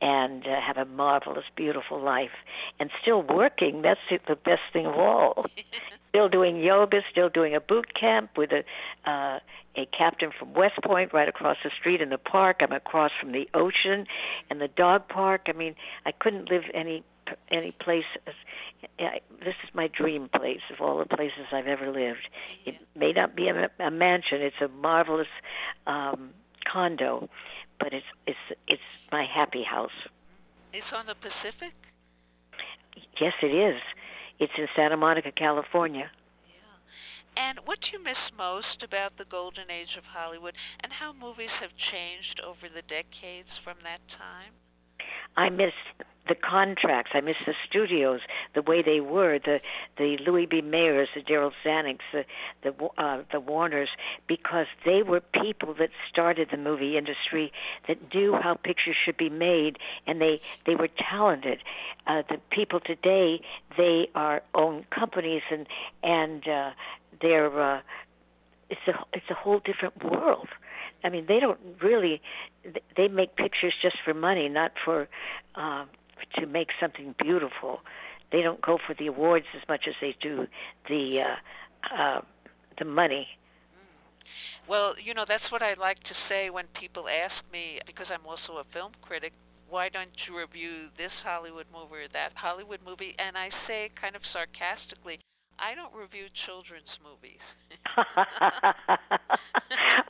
[0.00, 2.30] and uh, have a marvelous, beautiful life
[2.78, 3.82] and still working.
[3.82, 5.46] That's the best thing of all.
[6.08, 9.38] still doing yoga, still doing a boot camp with a uh,
[9.76, 12.56] a captain from West Point right across the street in the park.
[12.60, 14.06] I'm across from the ocean
[14.50, 15.42] and the dog park.
[15.46, 17.04] I mean, I couldn't live any
[17.50, 18.04] any place.
[18.26, 22.28] This is my dream place of all the places I've ever lived.
[22.66, 24.42] It may not be a, a mansion.
[24.42, 25.28] It's a marvelous
[25.86, 26.30] um,
[26.70, 27.28] condo,
[27.80, 30.06] but it's it's it's my happy house.
[30.72, 31.72] It's on the Pacific.
[33.20, 33.80] Yes, it is.
[34.38, 36.10] It's in Santa Monica, California.
[37.36, 41.54] And what do you miss most about the golden age of Hollywood and how movies
[41.54, 44.54] have changed over the decades from that time?
[45.36, 45.72] I miss
[46.30, 47.10] the contracts.
[47.12, 48.20] I miss the studios,
[48.54, 49.60] the way they were, the
[49.98, 50.62] the Louis B.
[50.62, 52.24] Mayers, the Darryl Zanucks, the
[52.62, 53.88] the uh, the Warners,
[54.28, 57.52] because they were people that started the movie industry,
[57.88, 61.58] that knew how pictures should be made, and they they were talented.
[62.06, 63.40] Uh, the people today,
[63.76, 65.66] they are own companies and
[66.04, 66.70] and uh,
[67.20, 67.80] they're uh,
[68.68, 70.48] it's a it's a whole different world.
[71.02, 72.20] I mean, they don't really
[72.96, 75.08] they make pictures just for money, not for
[75.54, 75.84] uh,
[76.36, 77.80] to make something beautiful.
[78.32, 80.46] They don't go for the awards as much as they do
[80.88, 82.20] the uh, uh,
[82.78, 83.28] the money.
[84.68, 88.26] Well, you know, that's what I like to say when people ask me, because I'm
[88.26, 89.32] also a film critic,
[89.68, 93.14] why don't you review this Hollywood movie or that Hollywood movie?
[93.18, 95.20] And I say kind of sarcastically,
[95.60, 97.42] I don't review children's movies.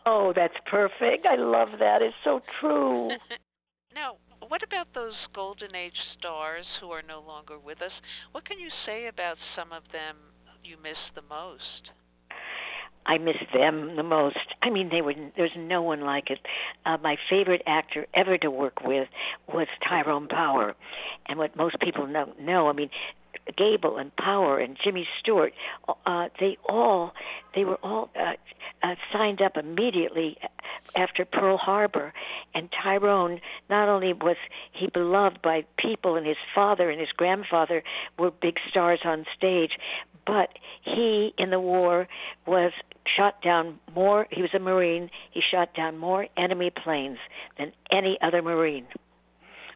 [0.06, 1.26] oh, that's perfect.
[1.26, 2.02] I love that.
[2.02, 3.10] It's so true.
[3.94, 8.00] now, what about those golden age stars who are no longer with us?
[8.30, 10.16] What can you say about some of them
[10.62, 11.92] you miss the most?
[13.06, 14.36] I miss them the most.
[14.62, 16.38] I mean, they were there's no one like it.
[16.86, 19.08] Uh, my favorite actor ever to work with
[19.52, 20.76] was Tyrone Power,
[21.26, 22.90] and what most people know, know I mean,
[23.52, 25.52] Gable and Power and Jimmy Stewart,
[26.06, 27.12] uh, they all
[27.54, 28.34] they were all uh,
[28.82, 30.36] uh, signed up immediately
[30.94, 32.12] after Pearl Harbor.
[32.54, 34.36] And Tyrone not only was
[34.72, 37.82] he beloved by people, and his father and his grandfather
[38.18, 39.72] were big stars on stage,
[40.26, 40.50] but
[40.82, 42.08] he in the war
[42.46, 42.72] was
[43.16, 44.26] shot down more.
[44.30, 45.10] He was a Marine.
[45.30, 47.18] He shot down more enemy planes
[47.58, 48.86] than any other Marine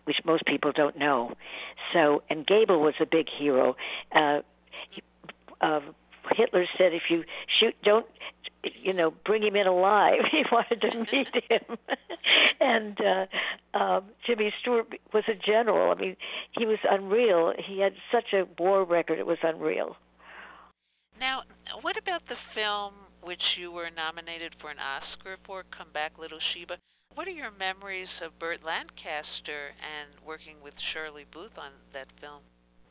[0.04, 1.32] which most people don't know.
[1.92, 3.76] So, and Gable was a big hero.
[4.14, 4.40] Uh,
[5.60, 5.80] uh,
[6.30, 7.24] Hitler said, if you
[7.58, 8.06] shoot, don't,
[8.82, 10.20] you know, bring him in alive.
[10.30, 11.78] He wanted to meet him.
[12.60, 13.26] and uh,
[13.76, 15.92] um, Jimmy Stewart was a general.
[15.92, 16.16] I mean,
[16.52, 17.52] he was unreal.
[17.58, 19.18] He had such a war record.
[19.18, 19.96] It was unreal.
[21.20, 21.42] Now,
[21.80, 26.40] what about the film which you were nominated for an Oscar for, Come Back Little
[26.40, 26.78] Sheba?
[27.14, 32.40] What are your memories of Burt Lancaster and working with Shirley Booth on that film?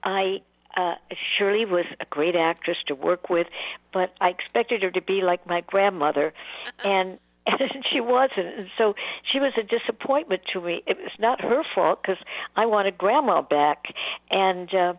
[0.01, 0.41] I
[0.75, 0.95] uh,
[1.38, 3.47] Shirley was a great actress to work with,
[3.91, 6.33] but I expected her to be like my grandmother,
[6.86, 8.47] and and she wasn't.
[8.57, 8.95] And so
[9.29, 10.83] she was a disappointment to me.
[10.88, 12.23] It was not her fault because
[12.55, 13.93] I wanted grandma back,
[14.31, 14.93] and uh,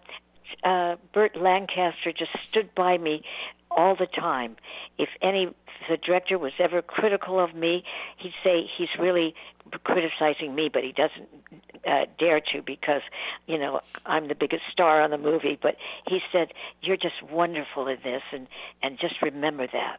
[0.62, 3.22] uh, Burt Lancaster just stood by me
[3.70, 4.56] all the time.
[4.98, 5.48] If any
[5.88, 7.84] the director was ever critical of me,
[8.16, 9.34] he'd say he's really
[9.84, 11.28] criticizing me, but he doesn't
[11.86, 13.02] uh, dare to because
[13.46, 15.58] you know I'm the biggest star on the movie.
[15.60, 16.48] But he said
[16.82, 18.46] you're just wonderful in this, and
[18.82, 19.98] and just remember that.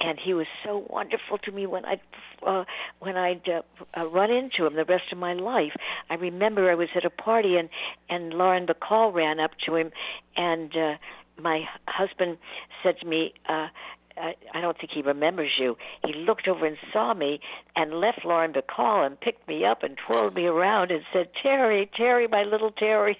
[0.00, 2.00] And he was so wonderful to me when I
[2.46, 2.64] uh,
[3.00, 3.62] when I'd uh,
[3.98, 5.72] uh, run into him the rest of my life.
[6.10, 7.68] I remember I was at a party and
[8.08, 9.90] and Lauren Bacall ran up to him,
[10.36, 10.94] and uh,
[11.40, 12.38] my husband
[12.82, 13.34] said to me.
[13.48, 13.68] Uh,
[14.16, 15.76] I, I don't think he remembers you.
[16.04, 17.40] He looked over and saw me
[17.76, 21.90] and left Lauren Bacall and picked me up and twirled me around and said, Terry,
[21.96, 23.18] Terry, my little Terry.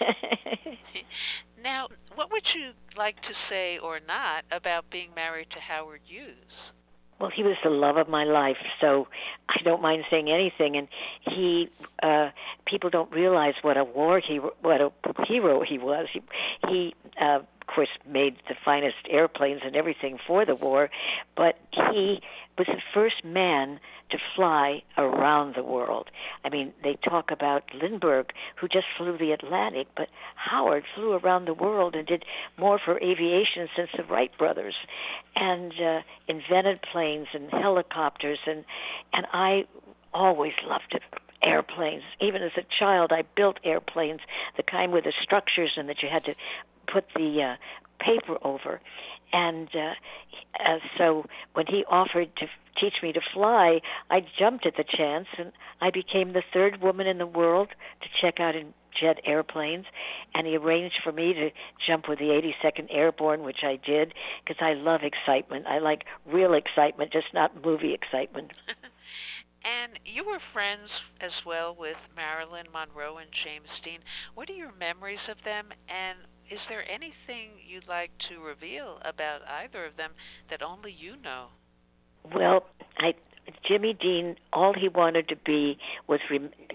[1.62, 6.72] now, what would you like to say or not about being married to Howard Hughes?
[7.20, 9.06] Well, he was the love of my life, so
[9.48, 10.76] I don't mind saying anything.
[10.76, 10.88] And
[11.22, 11.70] he,
[12.02, 12.30] uh,
[12.66, 14.90] people don't realize what a war he, what a
[15.26, 16.06] hero he was.
[16.12, 16.22] He,
[16.68, 20.90] he uh, of course, made the finest airplanes and everything for the war,
[21.36, 22.20] but he
[22.58, 26.10] was the first man to fly around the world.
[26.44, 31.46] I mean, they talk about Lindbergh, who just flew the Atlantic, but Howard flew around
[31.46, 32.24] the world and did
[32.58, 34.74] more for aviation since the Wright brothers,
[35.34, 38.64] and uh, invented planes and helicopters, and
[39.12, 39.64] and I
[40.12, 41.02] always loved it
[41.42, 42.02] airplanes.
[42.20, 44.20] Even as a child, I built airplanes,
[44.56, 46.34] the kind with the structures and that you had to
[46.86, 47.56] put the uh,
[48.04, 48.80] paper over.
[49.32, 49.94] And uh,
[50.64, 52.46] uh, so when he offered to
[52.80, 57.06] teach me to fly, I jumped at the chance, and I became the third woman
[57.06, 57.68] in the world
[58.02, 59.86] to check out in jet airplanes.
[60.34, 61.50] And he arranged for me to
[61.84, 65.66] jump with the 82nd Airborne, which I did because I love excitement.
[65.66, 68.52] I like real excitement, just not movie excitement.
[69.64, 74.00] And you were friends as well with Marilyn Monroe and James Dean.
[74.34, 75.68] What are your memories of them?
[75.88, 76.18] And
[76.54, 80.12] is there anything you'd like to reveal about either of them
[80.48, 81.46] that only you know?
[82.32, 82.64] Well,
[82.98, 83.14] I
[83.66, 86.20] Jimmy Dean, all he wanted to be was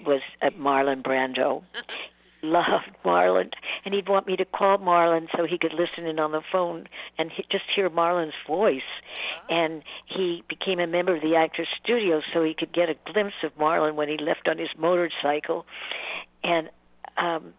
[0.05, 1.63] was uh, Marlon Brando.
[2.41, 3.51] Loved Marlon,
[3.83, 6.87] and he'd want me to call Marlon so he could listen in on the phone
[7.17, 8.81] and he, just hear Marlon's voice.
[9.49, 9.53] Oh.
[9.53, 13.35] And he became a member of the Actors Studio so he could get a glimpse
[13.43, 15.65] of Marlon when he left on his motorcycle.
[16.41, 16.69] And
[17.17, 17.53] um,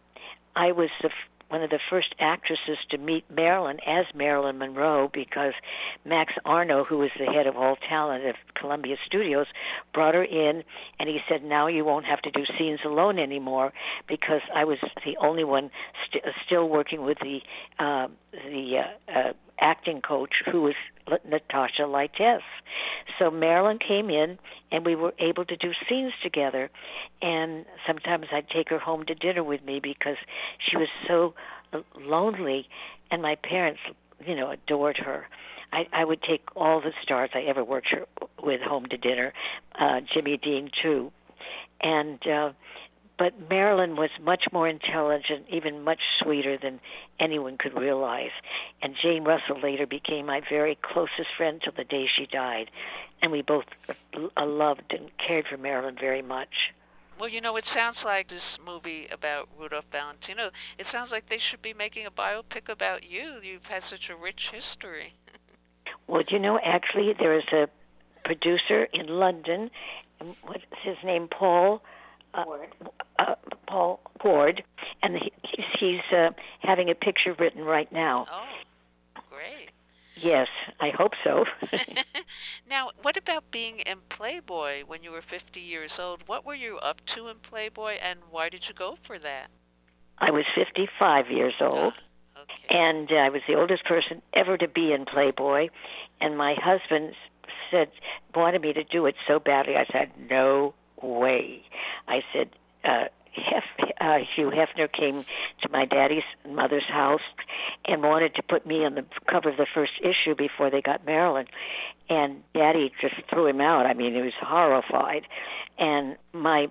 [0.56, 1.10] I was the
[1.50, 5.52] one of the first actresses to meet Marilyn as Marilyn Monroe because
[6.04, 9.46] Max Arnow, who was the head of all talent at Columbia Studios,
[9.92, 10.62] brought her in
[10.98, 13.72] and he said, now you won't have to do scenes alone anymore
[14.08, 15.70] because I was the only one
[16.06, 17.40] st- still working with the
[17.78, 20.74] uh, the uh, uh, acting coach who was
[21.28, 22.42] Natasha Lytess.
[23.18, 24.38] So Marilyn came in,
[24.70, 26.70] and we were able to do scenes together.
[27.20, 30.16] And sometimes I'd take her home to dinner with me because
[30.58, 31.34] she was so
[31.98, 32.68] lonely,
[33.10, 33.80] and my parents,
[34.24, 35.26] you know, adored her.
[35.72, 37.94] I, I would take all the stars I ever worked
[38.42, 39.32] with home to dinner,
[39.78, 41.12] uh, Jimmy Dean too,
[41.80, 42.50] and uh,
[43.20, 46.80] but Marilyn was much more intelligent, even much sweeter than
[47.18, 48.30] anyone could realize.
[48.80, 52.70] And Jane Russell later became my very closest friend till the day she died.
[53.20, 56.72] And we both uh, loved and cared for Marilyn very much.
[57.18, 60.48] Well, you know, it sounds like this movie about Rudolph Valentino.
[60.78, 63.34] It sounds like they should be making a biopic about you.
[63.42, 65.12] You've had such a rich history.
[66.06, 67.68] well, you know, actually, there is a
[68.24, 69.70] producer in London.
[70.42, 71.28] What's his name?
[71.28, 71.82] Paul
[72.34, 72.44] uh,
[73.18, 73.34] uh,
[73.66, 74.62] Paul Ward,
[75.02, 78.26] and he, he's, he's uh, having a picture written right now.
[78.30, 79.70] Oh, great.
[80.16, 80.48] Yes,
[80.80, 81.44] I hope so.
[82.68, 86.22] now, what about being in Playboy when you were 50 years old?
[86.26, 89.48] What were you up to in Playboy, and why did you go for that?
[90.18, 91.94] I was 55 years old.
[92.36, 92.78] Ah, okay.
[92.78, 95.68] And uh, I was the oldest person ever to be in Playboy,
[96.20, 97.14] and my husband
[97.70, 97.90] said
[98.34, 99.76] wanted me to do it so badly.
[99.76, 101.62] I said no way.
[102.08, 102.50] I said,
[102.84, 103.64] uh, Hef,
[104.00, 105.24] uh, Hugh Hefner came
[105.62, 107.20] to my daddy's mother's house
[107.84, 111.06] and wanted to put me on the cover of the first issue before they got
[111.06, 111.46] Marilyn.
[112.08, 113.86] And daddy just threw him out.
[113.86, 115.26] I mean, he was horrified.
[115.78, 116.68] And my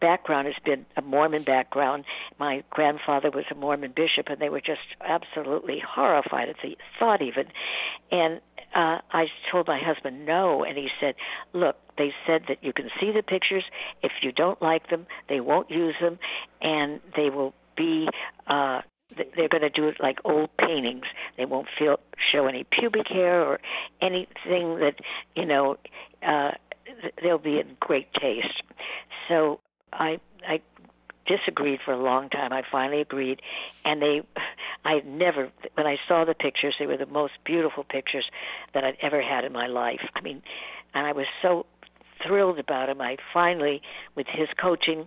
[0.00, 2.04] background has been a Mormon background.
[2.38, 7.22] My grandfather was a Mormon bishop, and they were just absolutely horrified at the thought,
[7.22, 7.46] even.
[8.10, 8.40] And
[8.74, 11.14] uh, I told my husband no, and he said,
[11.52, 13.64] "Look, they said that you can see the pictures.
[14.02, 16.18] If you don't like them, they won't use them,
[16.60, 18.08] and they will be."
[18.46, 18.82] Uh,
[19.16, 21.04] they're going to do it like old paintings.
[21.36, 23.60] They won't feel show any pubic hair or
[24.00, 25.00] anything that
[25.34, 25.78] you know.
[26.22, 26.52] Uh,
[27.22, 28.62] they'll be in great taste.
[29.28, 29.60] So
[29.92, 30.60] I I
[31.30, 32.52] disagreed for a long time.
[32.52, 33.40] I finally agreed,
[33.84, 34.22] and they
[34.84, 38.24] I never, when I saw the pictures, they were the most beautiful pictures
[38.74, 40.00] that I'd ever had in my life.
[40.14, 40.42] I mean,
[40.94, 41.66] and I was so
[42.26, 43.00] thrilled about him.
[43.00, 43.82] I finally,
[44.14, 45.06] with his coaching,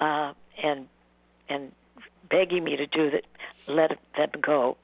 [0.00, 0.32] uh,
[0.62, 0.86] and
[1.48, 1.72] and
[2.30, 3.24] begging me to do that,
[3.66, 4.76] let them go.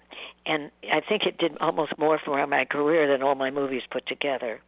[0.44, 4.06] And I think it did almost more for my career than all my movies put
[4.06, 4.60] together.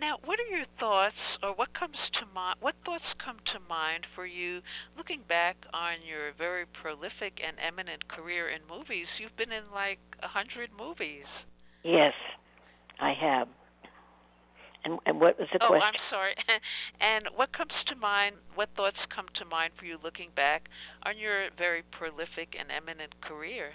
[0.00, 2.58] Now, what are your thoughts, or what comes to mind?
[2.60, 4.62] What thoughts come to mind for you
[4.96, 9.18] looking back on your very prolific and eminent career in movies?
[9.18, 11.46] You've been in like a hundred movies.
[11.82, 12.14] Yes,
[13.00, 13.48] I have.
[14.84, 15.90] And, and what was the oh, question?
[15.92, 16.34] I'm sorry.
[17.00, 18.36] and what comes to mind?
[18.54, 20.68] What thoughts come to mind for you looking back
[21.02, 23.72] on your very prolific and eminent career?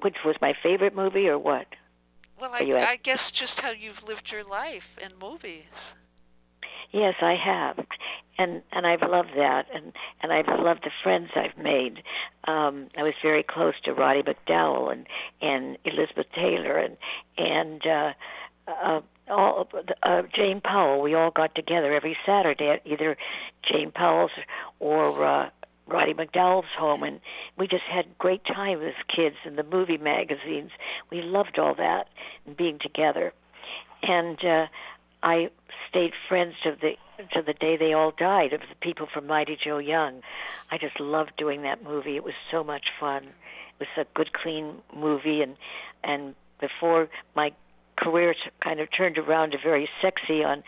[0.00, 1.66] Which was my favorite movie, or what?
[2.40, 5.94] Well, I, I guess just how you've lived your life in movies.
[6.92, 7.84] Yes, I have,
[8.38, 12.02] and and I've loved that, and and I've loved the friends I've made.
[12.44, 15.06] Um, I was very close to Roddy McDowall and
[15.40, 16.96] and Elizabeth Taylor and
[17.38, 18.12] and uh,
[18.66, 19.68] uh, all
[20.02, 21.00] uh, Jane Powell.
[21.00, 23.16] We all got together every Saturday at either
[23.62, 24.32] Jane Powell's
[24.80, 25.50] or uh,
[25.90, 27.20] Roddy McDowall's home, and
[27.58, 30.70] we just had great time as kids in the movie magazines.
[31.10, 32.08] We loved all that
[32.46, 33.32] and being together,
[34.02, 34.66] and uh,
[35.22, 35.50] I
[35.88, 36.92] stayed friends to the
[37.34, 40.22] to the day they all died of the people from Mighty Joe Young.
[40.70, 42.16] I just loved doing that movie.
[42.16, 43.24] It was so much fun.
[43.24, 45.56] It was a good, clean movie, and
[46.02, 47.52] and before my
[47.96, 50.62] career kind of turned around to very sexy on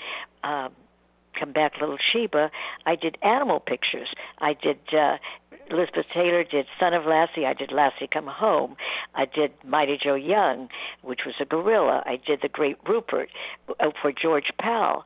[0.44, 0.72] um,
[1.38, 2.50] Come Back Little Sheba,
[2.86, 4.08] I did animal pictures.
[4.38, 5.16] I did uh,
[5.70, 7.46] Elizabeth Taylor did Son of Lassie.
[7.46, 8.76] I did Lassie Come Home.
[9.14, 10.68] I did Mighty Joe Young,
[11.02, 12.02] which was a gorilla.
[12.04, 13.30] I did The Great Rupert
[13.80, 15.04] uh, for George Pal,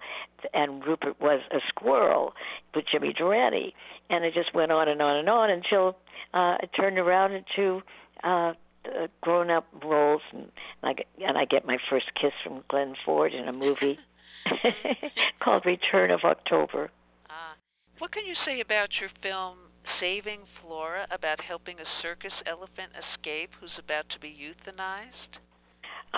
[0.52, 2.32] and Rupert was a squirrel
[2.74, 3.74] with Jimmy Durante.
[4.10, 5.96] And it just went on and on and on until
[6.34, 7.82] uh, it turned around into
[8.24, 8.54] uh,
[8.86, 10.50] uh, grown-up roles, and
[10.82, 13.98] I get, and I get my first kiss from Glenn Ford in a movie
[15.40, 16.90] called Return of October.
[17.28, 17.54] Ah,
[17.98, 23.54] what can you say about your film Saving Flora, about helping a circus elephant escape
[23.60, 25.38] who's about to be euthanized?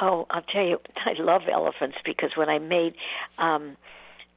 [0.00, 2.94] Oh, I'll tell you, I love elephants because when I made
[3.36, 3.76] um,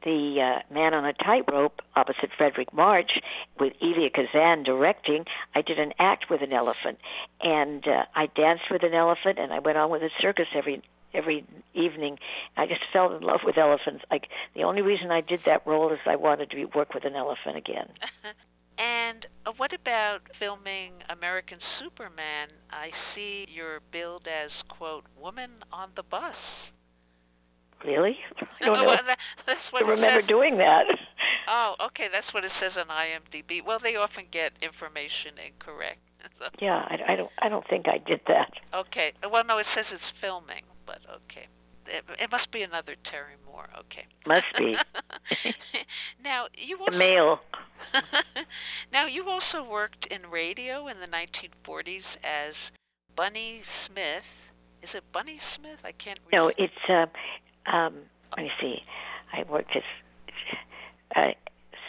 [0.03, 3.19] the uh, Man on a Tightrope opposite Fredric March
[3.59, 5.25] with Elia Kazan directing,
[5.55, 6.99] I did an act with an elephant,
[7.41, 10.81] and uh, I danced with an elephant, and I went on with a circus every
[11.13, 12.17] every evening.
[12.57, 14.03] I just fell in love with elephants.
[14.09, 17.05] Like the only reason I did that role is I wanted to be, work with
[17.05, 17.89] an elephant again.
[18.77, 22.49] and uh, what about filming American Superman?
[22.69, 26.71] I see you're billed as quote woman on the bus.
[27.85, 28.17] Really?
[28.61, 28.85] I don't know.
[28.85, 30.27] well, that, that's what I remember says.
[30.27, 30.85] doing that.
[31.47, 32.07] Oh, okay.
[32.11, 33.63] That's what it says on IMDb.
[33.63, 35.99] Well, they often get information incorrect.
[36.37, 36.45] So.
[36.59, 37.31] Yeah, I, I don't.
[37.39, 38.51] I don't think I did that.
[38.71, 39.13] Okay.
[39.27, 41.47] Well, no, it says it's filming, but okay.
[41.87, 43.69] It, it must be another Terry Moore.
[43.79, 44.05] Okay.
[44.27, 44.75] Must be.
[46.23, 47.39] now you also male.
[48.93, 52.71] now you also worked in radio in the 1940s as
[53.15, 54.51] Bunny Smith.
[54.81, 55.79] Is it Bunny Smith?
[55.83, 56.19] I can't.
[56.25, 56.55] Read No, it.
[56.57, 56.73] it's.
[56.89, 57.05] Uh,
[57.71, 57.95] um,
[58.35, 58.83] let me see.
[59.33, 59.83] I worked as
[61.15, 61.31] uh,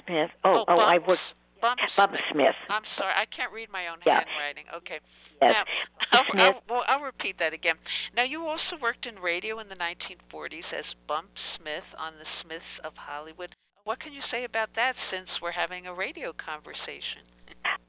[0.05, 0.31] Smith.
[0.45, 1.35] Oh, oh, oh, I worked.
[1.63, 2.21] Bump Bump Smith.
[2.33, 2.55] Smith.
[2.69, 4.25] I'm sorry, I can't read my own Yeah.
[4.25, 4.65] handwriting.
[4.75, 4.99] Okay.
[5.41, 5.65] Yes.
[6.13, 6.41] Now, I'll.
[6.41, 7.77] I'll, well, I'll repeat that again.
[8.15, 12.79] Now, you also worked in radio in the 1940s as Bump Smith on The Smiths
[12.81, 13.55] of Hollywood.
[13.85, 17.23] What can you say about that since we're having a radio conversation?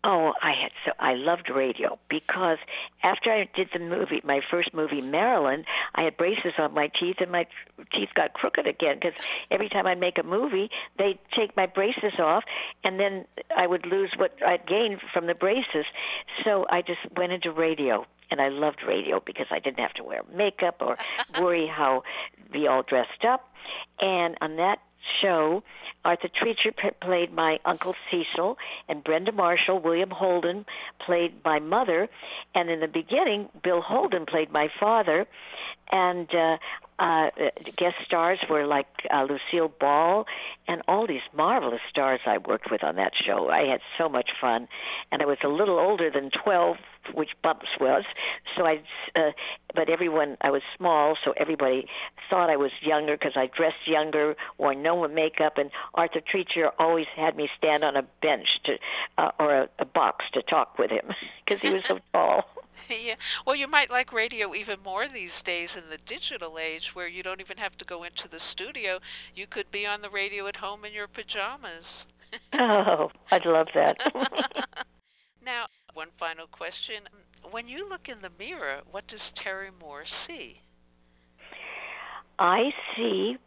[0.05, 2.57] Oh, I had so I loved radio because
[3.03, 5.63] after I did the movie, my first movie, Marilyn,
[5.95, 7.47] I had braces on my teeth and my
[7.93, 9.13] teeth got crooked again because
[9.49, 12.43] every time I'd make a movie, they'd take my braces off
[12.83, 13.25] and then
[13.55, 15.85] I would lose what I'd gained from the braces.
[16.43, 20.03] So I just went into radio and I loved radio because I didn't have to
[20.03, 20.97] wear makeup or
[21.39, 22.03] worry how
[22.51, 23.47] be all dressed up.
[24.01, 24.79] And on that
[25.21, 25.63] show,
[26.05, 28.57] Arthur Treacher played my Uncle Cecil,
[28.89, 30.65] and Brenda Marshall, William Holden
[30.99, 32.09] played my mother,
[32.53, 35.27] and in the beginning, Bill Holden played my father,
[35.93, 36.57] and uh,
[36.97, 37.29] uh,
[37.77, 40.25] guest stars were like uh, Lucille Ball
[40.67, 43.49] and all these marvelous stars I worked with on that show.
[43.49, 44.67] I had so much fun,
[45.11, 46.77] and I was a little older than 12,
[47.13, 48.03] which Bumps was.
[48.57, 48.81] So I,
[49.15, 49.31] uh,
[49.75, 51.87] but everyone, I was small, so everybody
[52.29, 57.07] thought I was younger because I dressed younger, wore no makeup, and Arthur Treacher always
[57.15, 58.77] had me stand on a bench to,
[59.19, 61.11] uh, or a, a box to talk with him
[61.45, 62.45] because he was so tall.
[62.89, 63.15] yeah.
[63.45, 67.23] Well, you might like radio even more these days in the digital age where you
[67.23, 68.99] don't even have to go into the studio.
[69.35, 72.05] You could be on the radio at home in your pajamas.
[72.53, 73.97] oh, I'd love that.
[75.45, 77.03] now, One final question.
[77.49, 80.61] When you look in the mirror, what does Terry Moore see?
[82.39, 83.37] I see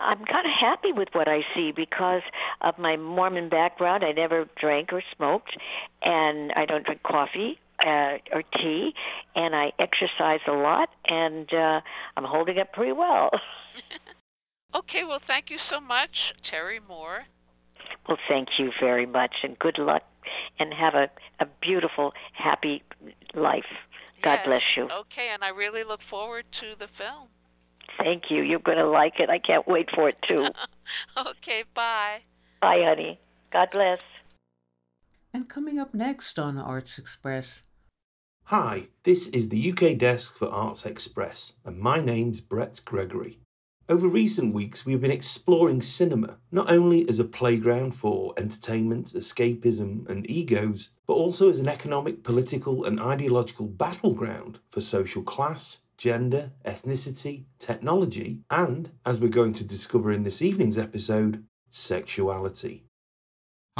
[0.00, 2.22] I'm kind of happy with what I see because
[2.62, 4.02] of my Mormon background.
[4.02, 5.56] I never drank or smoked,
[6.02, 8.94] and I don't drink coffee uh, or tea,
[9.34, 11.80] and I exercise a lot, and uh,
[12.16, 13.30] I'm holding up pretty well.
[14.74, 17.24] okay, well, thank you so much, Terry Moore.
[18.08, 20.02] Well, thank you very much, and good luck,
[20.58, 21.10] and have a,
[21.40, 22.82] a beautiful, happy
[23.34, 23.64] life.
[24.22, 24.46] God yes.
[24.46, 24.88] bless you.
[24.90, 27.28] Okay, and I really look forward to the film.
[27.98, 28.42] Thank you.
[28.42, 29.30] You're going to like it.
[29.30, 30.46] I can't wait for it, too.
[31.16, 32.20] okay, bye.
[32.60, 33.18] Bye, honey.
[33.52, 34.00] God bless.
[35.32, 37.62] And coming up next on Arts Express.
[38.50, 43.38] Hi, this is the UK desk for Arts Express, and my name's Brett Gregory.
[43.88, 49.12] Over recent weeks, we have been exploring cinema, not only as a playground for entertainment,
[49.12, 55.84] escapism, and egos, but also as an economic, political, and ideological battleground for social class,
[55.96, 62.89] gender, ethnicity, technology, and, as we're going to discover in this evening's episode, sexuality.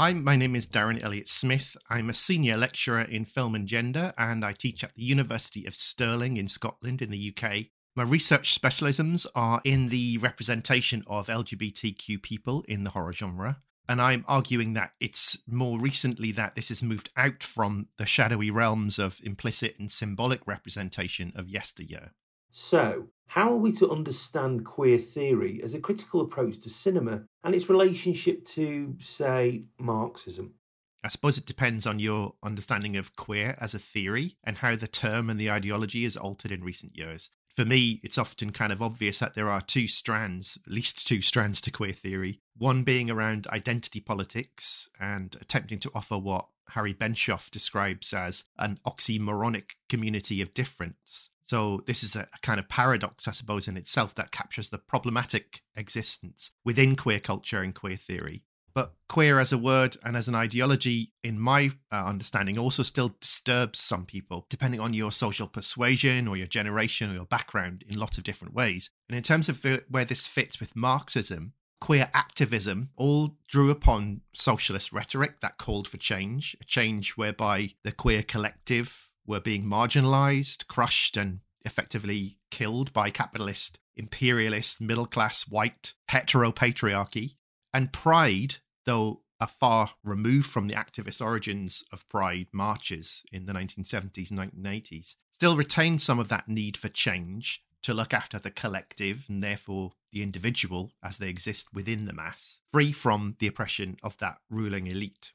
[0.01, 1.77] Hi, my name is Darren Elliott Smith.
[1.87, 5.75] I'm a senior lecturer in film and gender, and I teach at the University of
[5.75, 7.67] Stirling in Scotland in the UK.
[7.95, 14.01] My research specialisms are in the representation of LGBTQ people in the horror genre, and
[14.01, 18.97] I'm arguing that it's more recently that this has moved out from the shadowy realms
[18.97, 22.13] of implicit and symbolic representation of yesteryear.
[22.51, 27.55] So, how are we to understand queer theory as a critical approach to cinema and
[27.55, 30.55] its relationship to, say, Marxism?
[31.03, 34.87] I suppose it depends on your understanding of queer as a theory and how the
[34.87, 38.81] term and the ideology has altered in recent years for me, it's often kind of
[38.81, 42.41] obvious that there are two strands, at least two strands to queer theory.
[42.57, 48.79] One being around identity politics and attempting to offer what Harry Benshoff describes as an
[48.85, 51.29] oxymoronic community of difference.
[51.51, 55.63] So, this is a, kind of paradox, I suppose, in itself that captures the problematic
[55.75, 58.43] existence within queer culture and queer theory
[58.73, 63.17] but queer as a word and as an ideology, in my uh, understanding, also still
[63.19, 67.99] disturbs some people, depending on your social persuasion or your generation or your background in
[67.99, 68.89] lots of different ways.
[69.09, 74.93] And in terms of where this fits with Marxism, queer activism all drew upon socialist
[74.93, 81.15] rhetoric that called for change, a change whereby the queer collective were being marginalized, crushed,
[81.15, 87.35] and effectively killed by capitalist, imperialist, middle class, white heteropatriarchy
[87.73, 88.55] and Pride,
[88.85, 94.39] though a far removed from the activist origins of Pride marches in the 1970s and
[94.39, 99.41] 1980s, still retains some of that need for change to look after the collective and
[99.41, 104.39] therefore the individual as they exist within the mass, free from the oppression of that
[104.49, 105.31] ruling elite.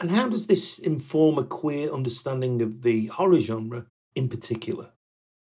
[0.00, 4.92] And how does this inform a queer understanding of the horror genre in particular?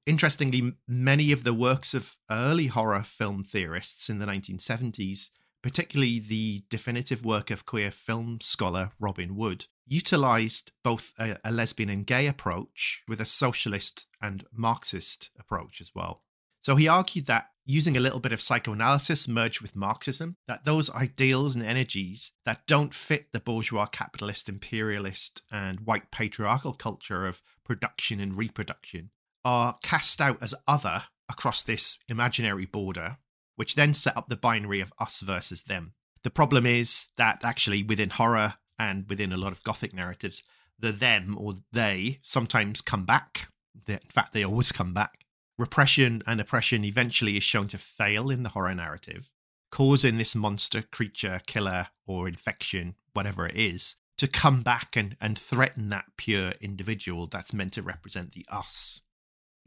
[0.06, 5.30] Interestingly, many of the works of early horror film theorists in the 1970s
[5.64, 11.89] particularly the definitive work of queer film scholar Robin Wood, utilized both a, a, lesbian
[11.89, 16.22] and gay approach with a socialist and Marxist approach as well.
[16.62, 20.89] So he argued that using a little bit of psychoanalysis merged with Marxism, that those
[20.91, 27.41] ideals and energies that don't fit the bourgeois capitalist imperialist and white patriarchal culture of
[27.64, 29.11] production and reproduction
[29.45, 33.18] are cast out as other across this imaginary border
[33.55, 35.93] which then set up the binary of us versus them.
[36.24, 40.43] The problem is that actually within horror and within a lot of gothic narratives,
[40.80, 43.47] the them or they sometimes come back.
[43.88, 45.22] In fact, they always come back.
[45.64, 49.30] Repression and oppression eventually is shown to fail in the horror narrative,
[49.72, 55.39] causing this monster, creature, killer, or infection, whatever it is, to come back and, and
[55.39, 58.99] threaten that pure individual that's meant to represent the us.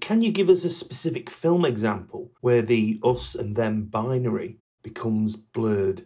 [0.02, 5.34] Can you give us a specific film example where the us and them binary becomes
[5.34, 6.04] blurred?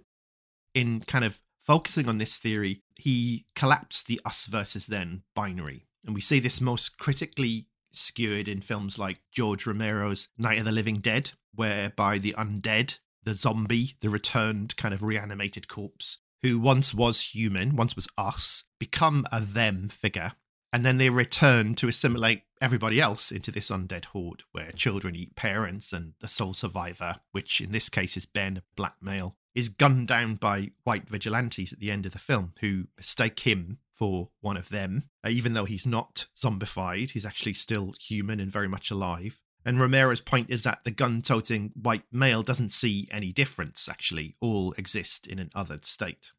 [0.72, 5.88] In kind of focusing on this theory, he collapsed the us versus them binary.
[6.06, 10.72] And we see this most critically skewered in films like George Romero's Night of the
[10.72, 16.94] Living Dead, whereby the undead, the zombie, the returned kind of reanimated corpse, who once
[16.94, 20.32] was human, once was us, become a them figure.
[20.72, 25.34] And then they return to assimilate everybody else into this undead horde where children eat
[25.34, 30.06] parents and the sole survivor, which in this case is Ben, black male, is gunned
[30.06, 34.56] down by white vigilantes at the end of the film who mistake him for one
[34.56, 35.04] of them.
[35.24, 39.38] Uh, even though he's not zombified, he's actually still human and very much alive.
[39.62, 44.36] And Romero's point is that the gun toting white male doesn't see any difference, actually.
[44.40, 46.32] All exist in an othered state.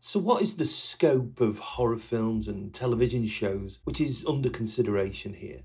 [0.00, 5.32] So, what is the scope of horror films and television shows which is under consideration
[5.32, 5.62] here?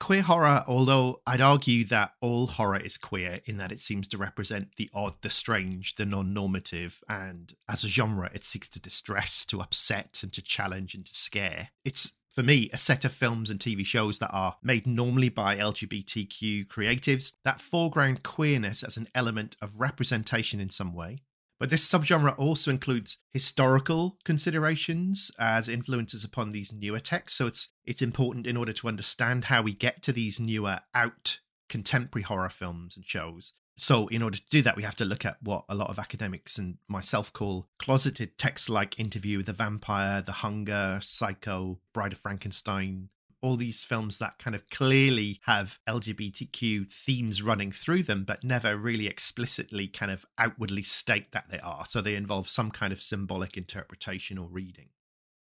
[0.00, 4.18] Queer horror, although I'd argue that all horror is queer in that it seems to
[4.18, 8.80] represent the odd, the strange, the non normative, and as a genre, it seeks to
[8.80, 11.70] distress, to upset, and to challenge and to scare.
[11.84, 15.56] It's for me, a set of films and TV shows that are made normally by
[15.56, 21.18] LGBTQ creatives that foreground queerness as an element of representation in some way.
[21.58, 27.38] But this subgenre also includes historical considerations as influences upon these newer texts.
[27.38, 31.40] So it's it's important in order to understand how we get to these newer out
[31.68, 35.24] contemporary horror films and shows so, in order to do that, we have to look
[35.24, 39.52] at what a lot of academics and myself call closeted texts like Interview with the
[39.52, 45.78] Vampire, The Hunger, Psycho, Bride of Frankenstein, all these films that kind of clearly have
[45.88, 51.60] LGBTQ themes running through them, but never really explicitly kind of outwardly state that they
[51.60, 51.86] are.
[51.88, 54.88] So, they involve some kind of symbolic interpretation or reading.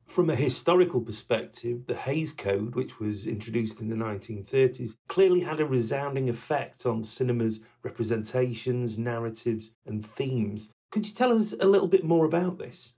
[0.07, 5.59] From a historical perspective, the Hays Code, which was introduced in the 1930s, clearly had
[5.59, 10.73] a resounding effect on cinema's representations, narratives, and themes.
[10.93, 12.95] Could you tell us a little bit more about this?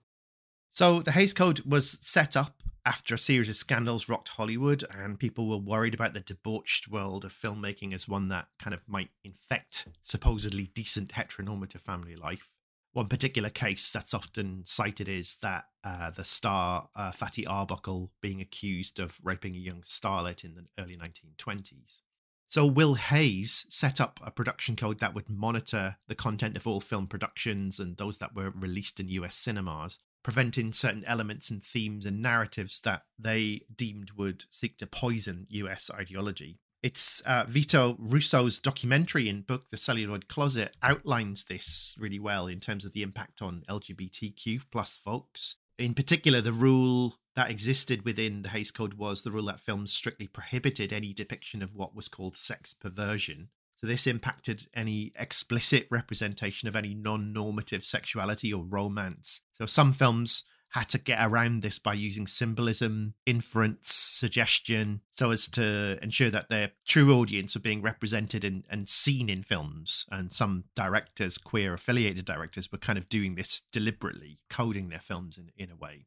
[0.79, 5.19] So, the Hays Code was set up after a series of scandals rocked Hollywood, and
[5.19, 9.11] people were worried about the debauched world of filmmaking as one that kind of might
[9.25, 12.49] infect supposedly decent heteronormative family life.
[12.93, 18.41] One particular case that's often cited is that uh, the star uh, Fatty Arbuckle being
[18.41, 22.03] accused of raping a young starlet in the early 1920s.
[22.51, 26.81] So Will Hays set up a production code that would monitor the content of all
[26.81, 32.05] film productions and those that were released in US cinemas, preventing certain elements and themes
[32.05, 36.59] and narratives that they deemed would seek to poison US ideology.
[36.83, 42.61] It's uh, Vito Russo's documentary and book, The Celluloid Closet, outlines this really well in
[42.61, 45.57] terms of the impact on LGBTQ plus folks.
[45.77, 49.93] In particular, the rule that existed within the Hays Code was the rule that films
[49.93, 53.49] strictly prohibited any depiction of what was called sex perversion.
[53.79, 59.43] So this impacted any explicit representation of any non-normative sexuality or romance.
[59.53, 65.49] So some films had to get around this by using symbolism, inference, suggestion, so as
[65.49, 70.05] to ensure that their true audience are being represented and, and seen in films.
[70.11, 75.39] And some directors, queer affiliated directors, were kind of doing this deliberately, coding their films
[75.39, 76.07] in, in a way.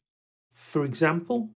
[0.51, 1.55] For example?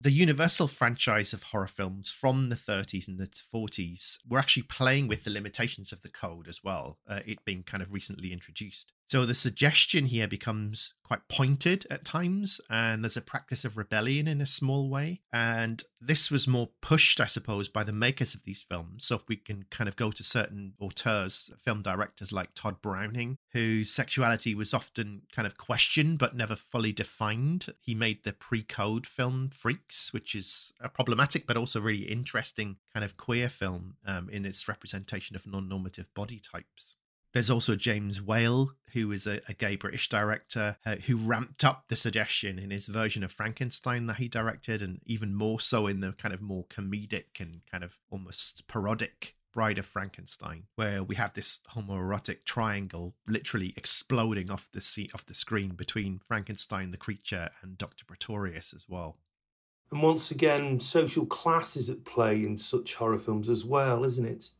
[0.00, 5.08] The Universal franchise of horror films from the 30s and the 40s were actually playing
[5.08, 8.92] with the limitations of the code as well, uh, it being kind of recently introduced.
[9.08, 14.26] So the suggestion here becomes quite pointed at times, and there's a practice of rebellion
[14.26, 15.20] in a small way.
[15.32, 19.06] And this was more pushed, I suppose, by the makers of these films.
[19.06, 23.38] So if we can kind of go to certain auteurs, film directors like Tod Browning,
[23.52, 27.66] whose sexuality was often kind of questioned but never fully defined.
[27.80, 33.04] He made the pre-code film Freaks, which is a problematic but also really interesting kind
[33.04, 36.96] of queer film um, in its representation of non-normative body types.
[37.32, 41.84] There's also James Whale, who is a, a gay British director uh, who ramped up
[41.88, 46.00] the suggestion in his version of Frankenstein that he directed, and even more so in
[46.00, 51.14] the kind of more comedic and kind of almost parodic Bride of Frankenstein, where we
[51.14, 56.98] have this homoerotic triangle literally exploding off the sea, off the screen between Frankenstein, the
[56.98, 58.04] creature, and Dr.
[58.04, 59.16] Pretorius as well.
[59.90, 64.26] And once again, social class is at play in such horror films as well, isn't
[64.26, 64.50] it?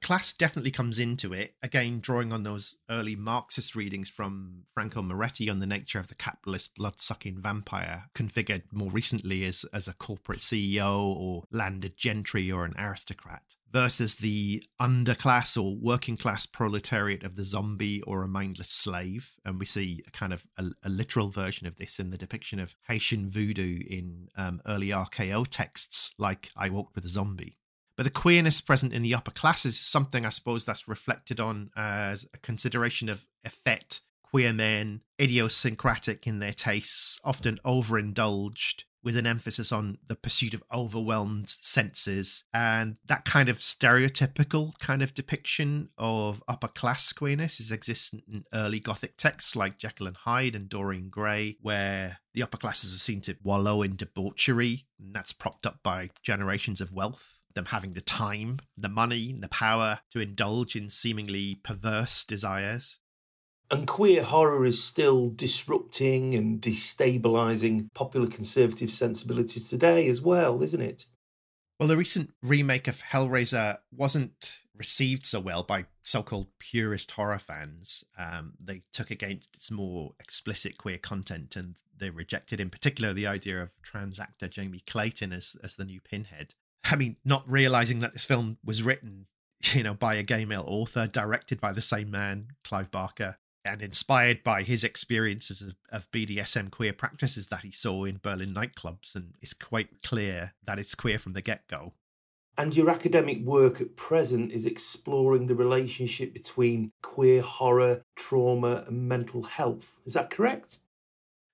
[0.00, 5.48] Class definitely comes into it again drawing on those early marxist readings from franco moretti
[5.48, 10.40] on the nature of the capitalist blood-sucking vampire configured more recently as, as a corporate
[10.40, 17.36] ceo or landed gentry or an aristocrat versus the underclass or working class proletariat of
[17.36, 19.32] the zombie or a mindless slave.
[19.44, 22.60] And we see a kind of a, a literal version of this in the depiction
[22.60, 27.57] of haitian voodoo in um, early rko texts like i walked with a zombie
[27.98, 31.70] but the queerness present in the upper classes is something I suppose that's reflected on
[31.76, 34.02] as a consideration of effect.
[34.22, 40.62] Queer men, idiosyncratic in their tastes, often overindulged, with an emphasis on the pursuit of
[40.72, 47.72] overwhelmed senses and that kind of stereotypical kind of depiction of upper class queerness is
[47.72, 52.58] existent in early gothic texts like Jekyll and Hyde and Dorian Gray where the upper
[52.58, 57.37] classes are seen to wallow in debauchery and that's propped up by generations of wealth
[57.58, 63.00] them having the time, the money, the power to indulge in seemingly perverse desires.
[63.70, 70.80] And queer horror is still disrupting and destabilizing popular conservative sensibilities today as well, isn't
[70.80, 71.06] it?
[71.78, 78.04] Well, the recent remake of Hellraiser wasn't received so well by so-called purist horror fans.
[78.16, 83.26] Um, they took against its more explicit queer content, and they rejected, in particular, the
[83.26, 86.54] idea of trans actor Jamie Clayton as as the new Pinhead.
[86.84, 89.26] I mean, not realizing that this film was written,
[89.72, 93.82] you know, by a gay male author, directed by the same man, Clive Barker, and
[93.82, 99.14] inspired by his experiences of, of BDSM queer practices that he saw in Berlin nightclubs,
[99.14, 101.92] and it's quite clear that it's queer from the get go.
[102.56, 109.08] And your academic work at present is exploring the relationship between queer horror, trauma, and
[109.08, 110.00] mental health.
[110.04, 110.78] Is that correct?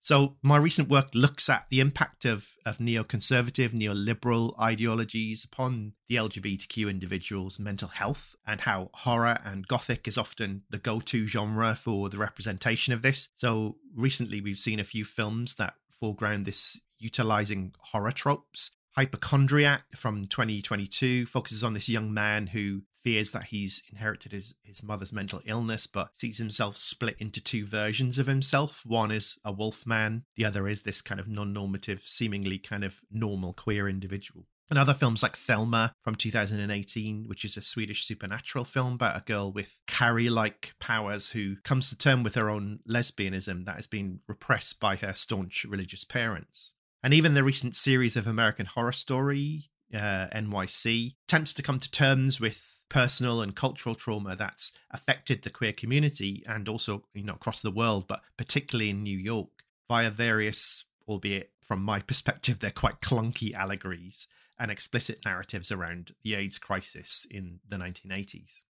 [0.04, 6.16] So, my recent work looks at the impact of, of neoconservative, neoliberal ideologies upon the
[6.16, 11.74] LGBTQ individuals' mental health and how horror and gothic is often the go to genre
[11.74, 13.30] for the representation of this.
[13.34, 20.26] So, recently we've seen a few films that foreground this utilizing horror tropes Hypochondriac from
[20.26, 25.40] 2022 focuses on this young man who fears that he's inherited his, his mother's mental
[25.44, 28.82] illness, but sees himself split into two versions of himself.
[28.84, 32.82] One is a wolf man, the other is this kind of non normative, seemingly kind
[32.82, 34.46] of normal queer individual.
[34.70, 39.24] And other films like Thelma from 2018, which is a Swedish supernatural film about a
[39.24, 43.86] girl with Carrie like powers who comes to terms with her own lesbianism that has
[43.86, 46.72] been repressed by her staunch religious parents.
[47.02, 51.90] And even the recent series of American Horror Story, uh, NYC, attempts to come to
[51.90, 57.34] terms with personal and cultural trauma that's affected the queer community and also you know
[57.34, 59.48] across the world, but particularly in New York
[59.88, 64.28] via various, albeit from my perspective, they're quite clunky allegories
[64.58, 68.62] and explicit narratives around the AIDS crisis in the 1980s.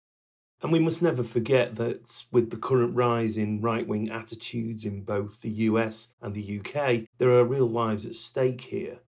[0.62, 5.02] And we must never forget that with the current rise in right wing attitudes in
[5.02, 9.00] both the US and the UK, there are real lives at stake here.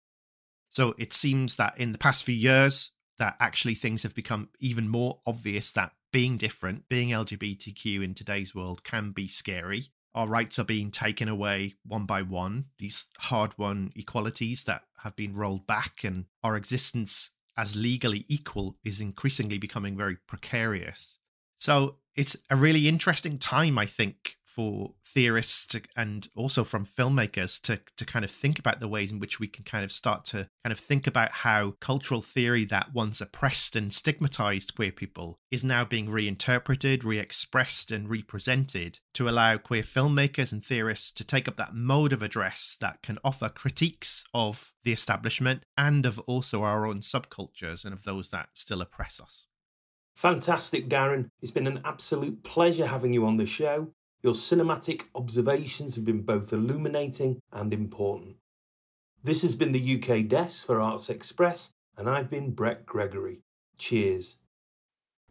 [0.69, 4.89] So it seems that in the past few years, that actually things have become even
[4.89, 9.89] more obvious that being different, being LGBTQ in today's world can be scary.
[10.15, 15.17] Our rights are being taken away one by one, these hard won equalities that have
[15.17, 21.19] been rolled back, and our existence as legally equal is increasingly becoming very precarious.
[21.57, 27.61] So it's a really interesting time, I think, for theorists to, and also from filmmakers
[27.63, 30.25] to to kind of think about the ways in which we can kind of start
[30.25, 35.39] to kind of think about how cultural theory that once oppressed and stigmatized queer people
[35.51, 41.49] is now being reinterpreted, re-expressed and represented to allow queer filmmakers and theorists to take
[41.49, 46.63] up that mode of address that can offer critiques of the establishment and of also
[46.63, 49.47] our own subcultures and of those that still oppress us.
[50.17, 51.31] Fantastic, Darren.
[51.43, 53.93] It's been an absolute pleasure having you on the show.
[54.25, 58.37] Your cinematic observations have been both illuminating and important.
[59.22, 63.43] This has been the UK desk for Arts Express, and I've been Brett Gregory.
[63.77, 64.39] Cheers.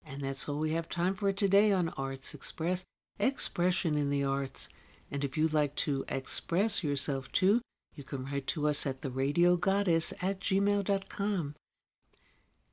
[0.06, 2.86] And that's all we have time for today on Arts Express
[3.18, 4.70] Expression in the Arts.
[5.10, 7.62] And if you'd like to express yourself too,
[7.96, 11.56] you can write to us at theradiogoddess at gmail.com.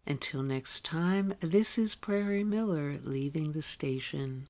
[0.06, 4.48] Until next time, this is Prairie Miller leaving the station.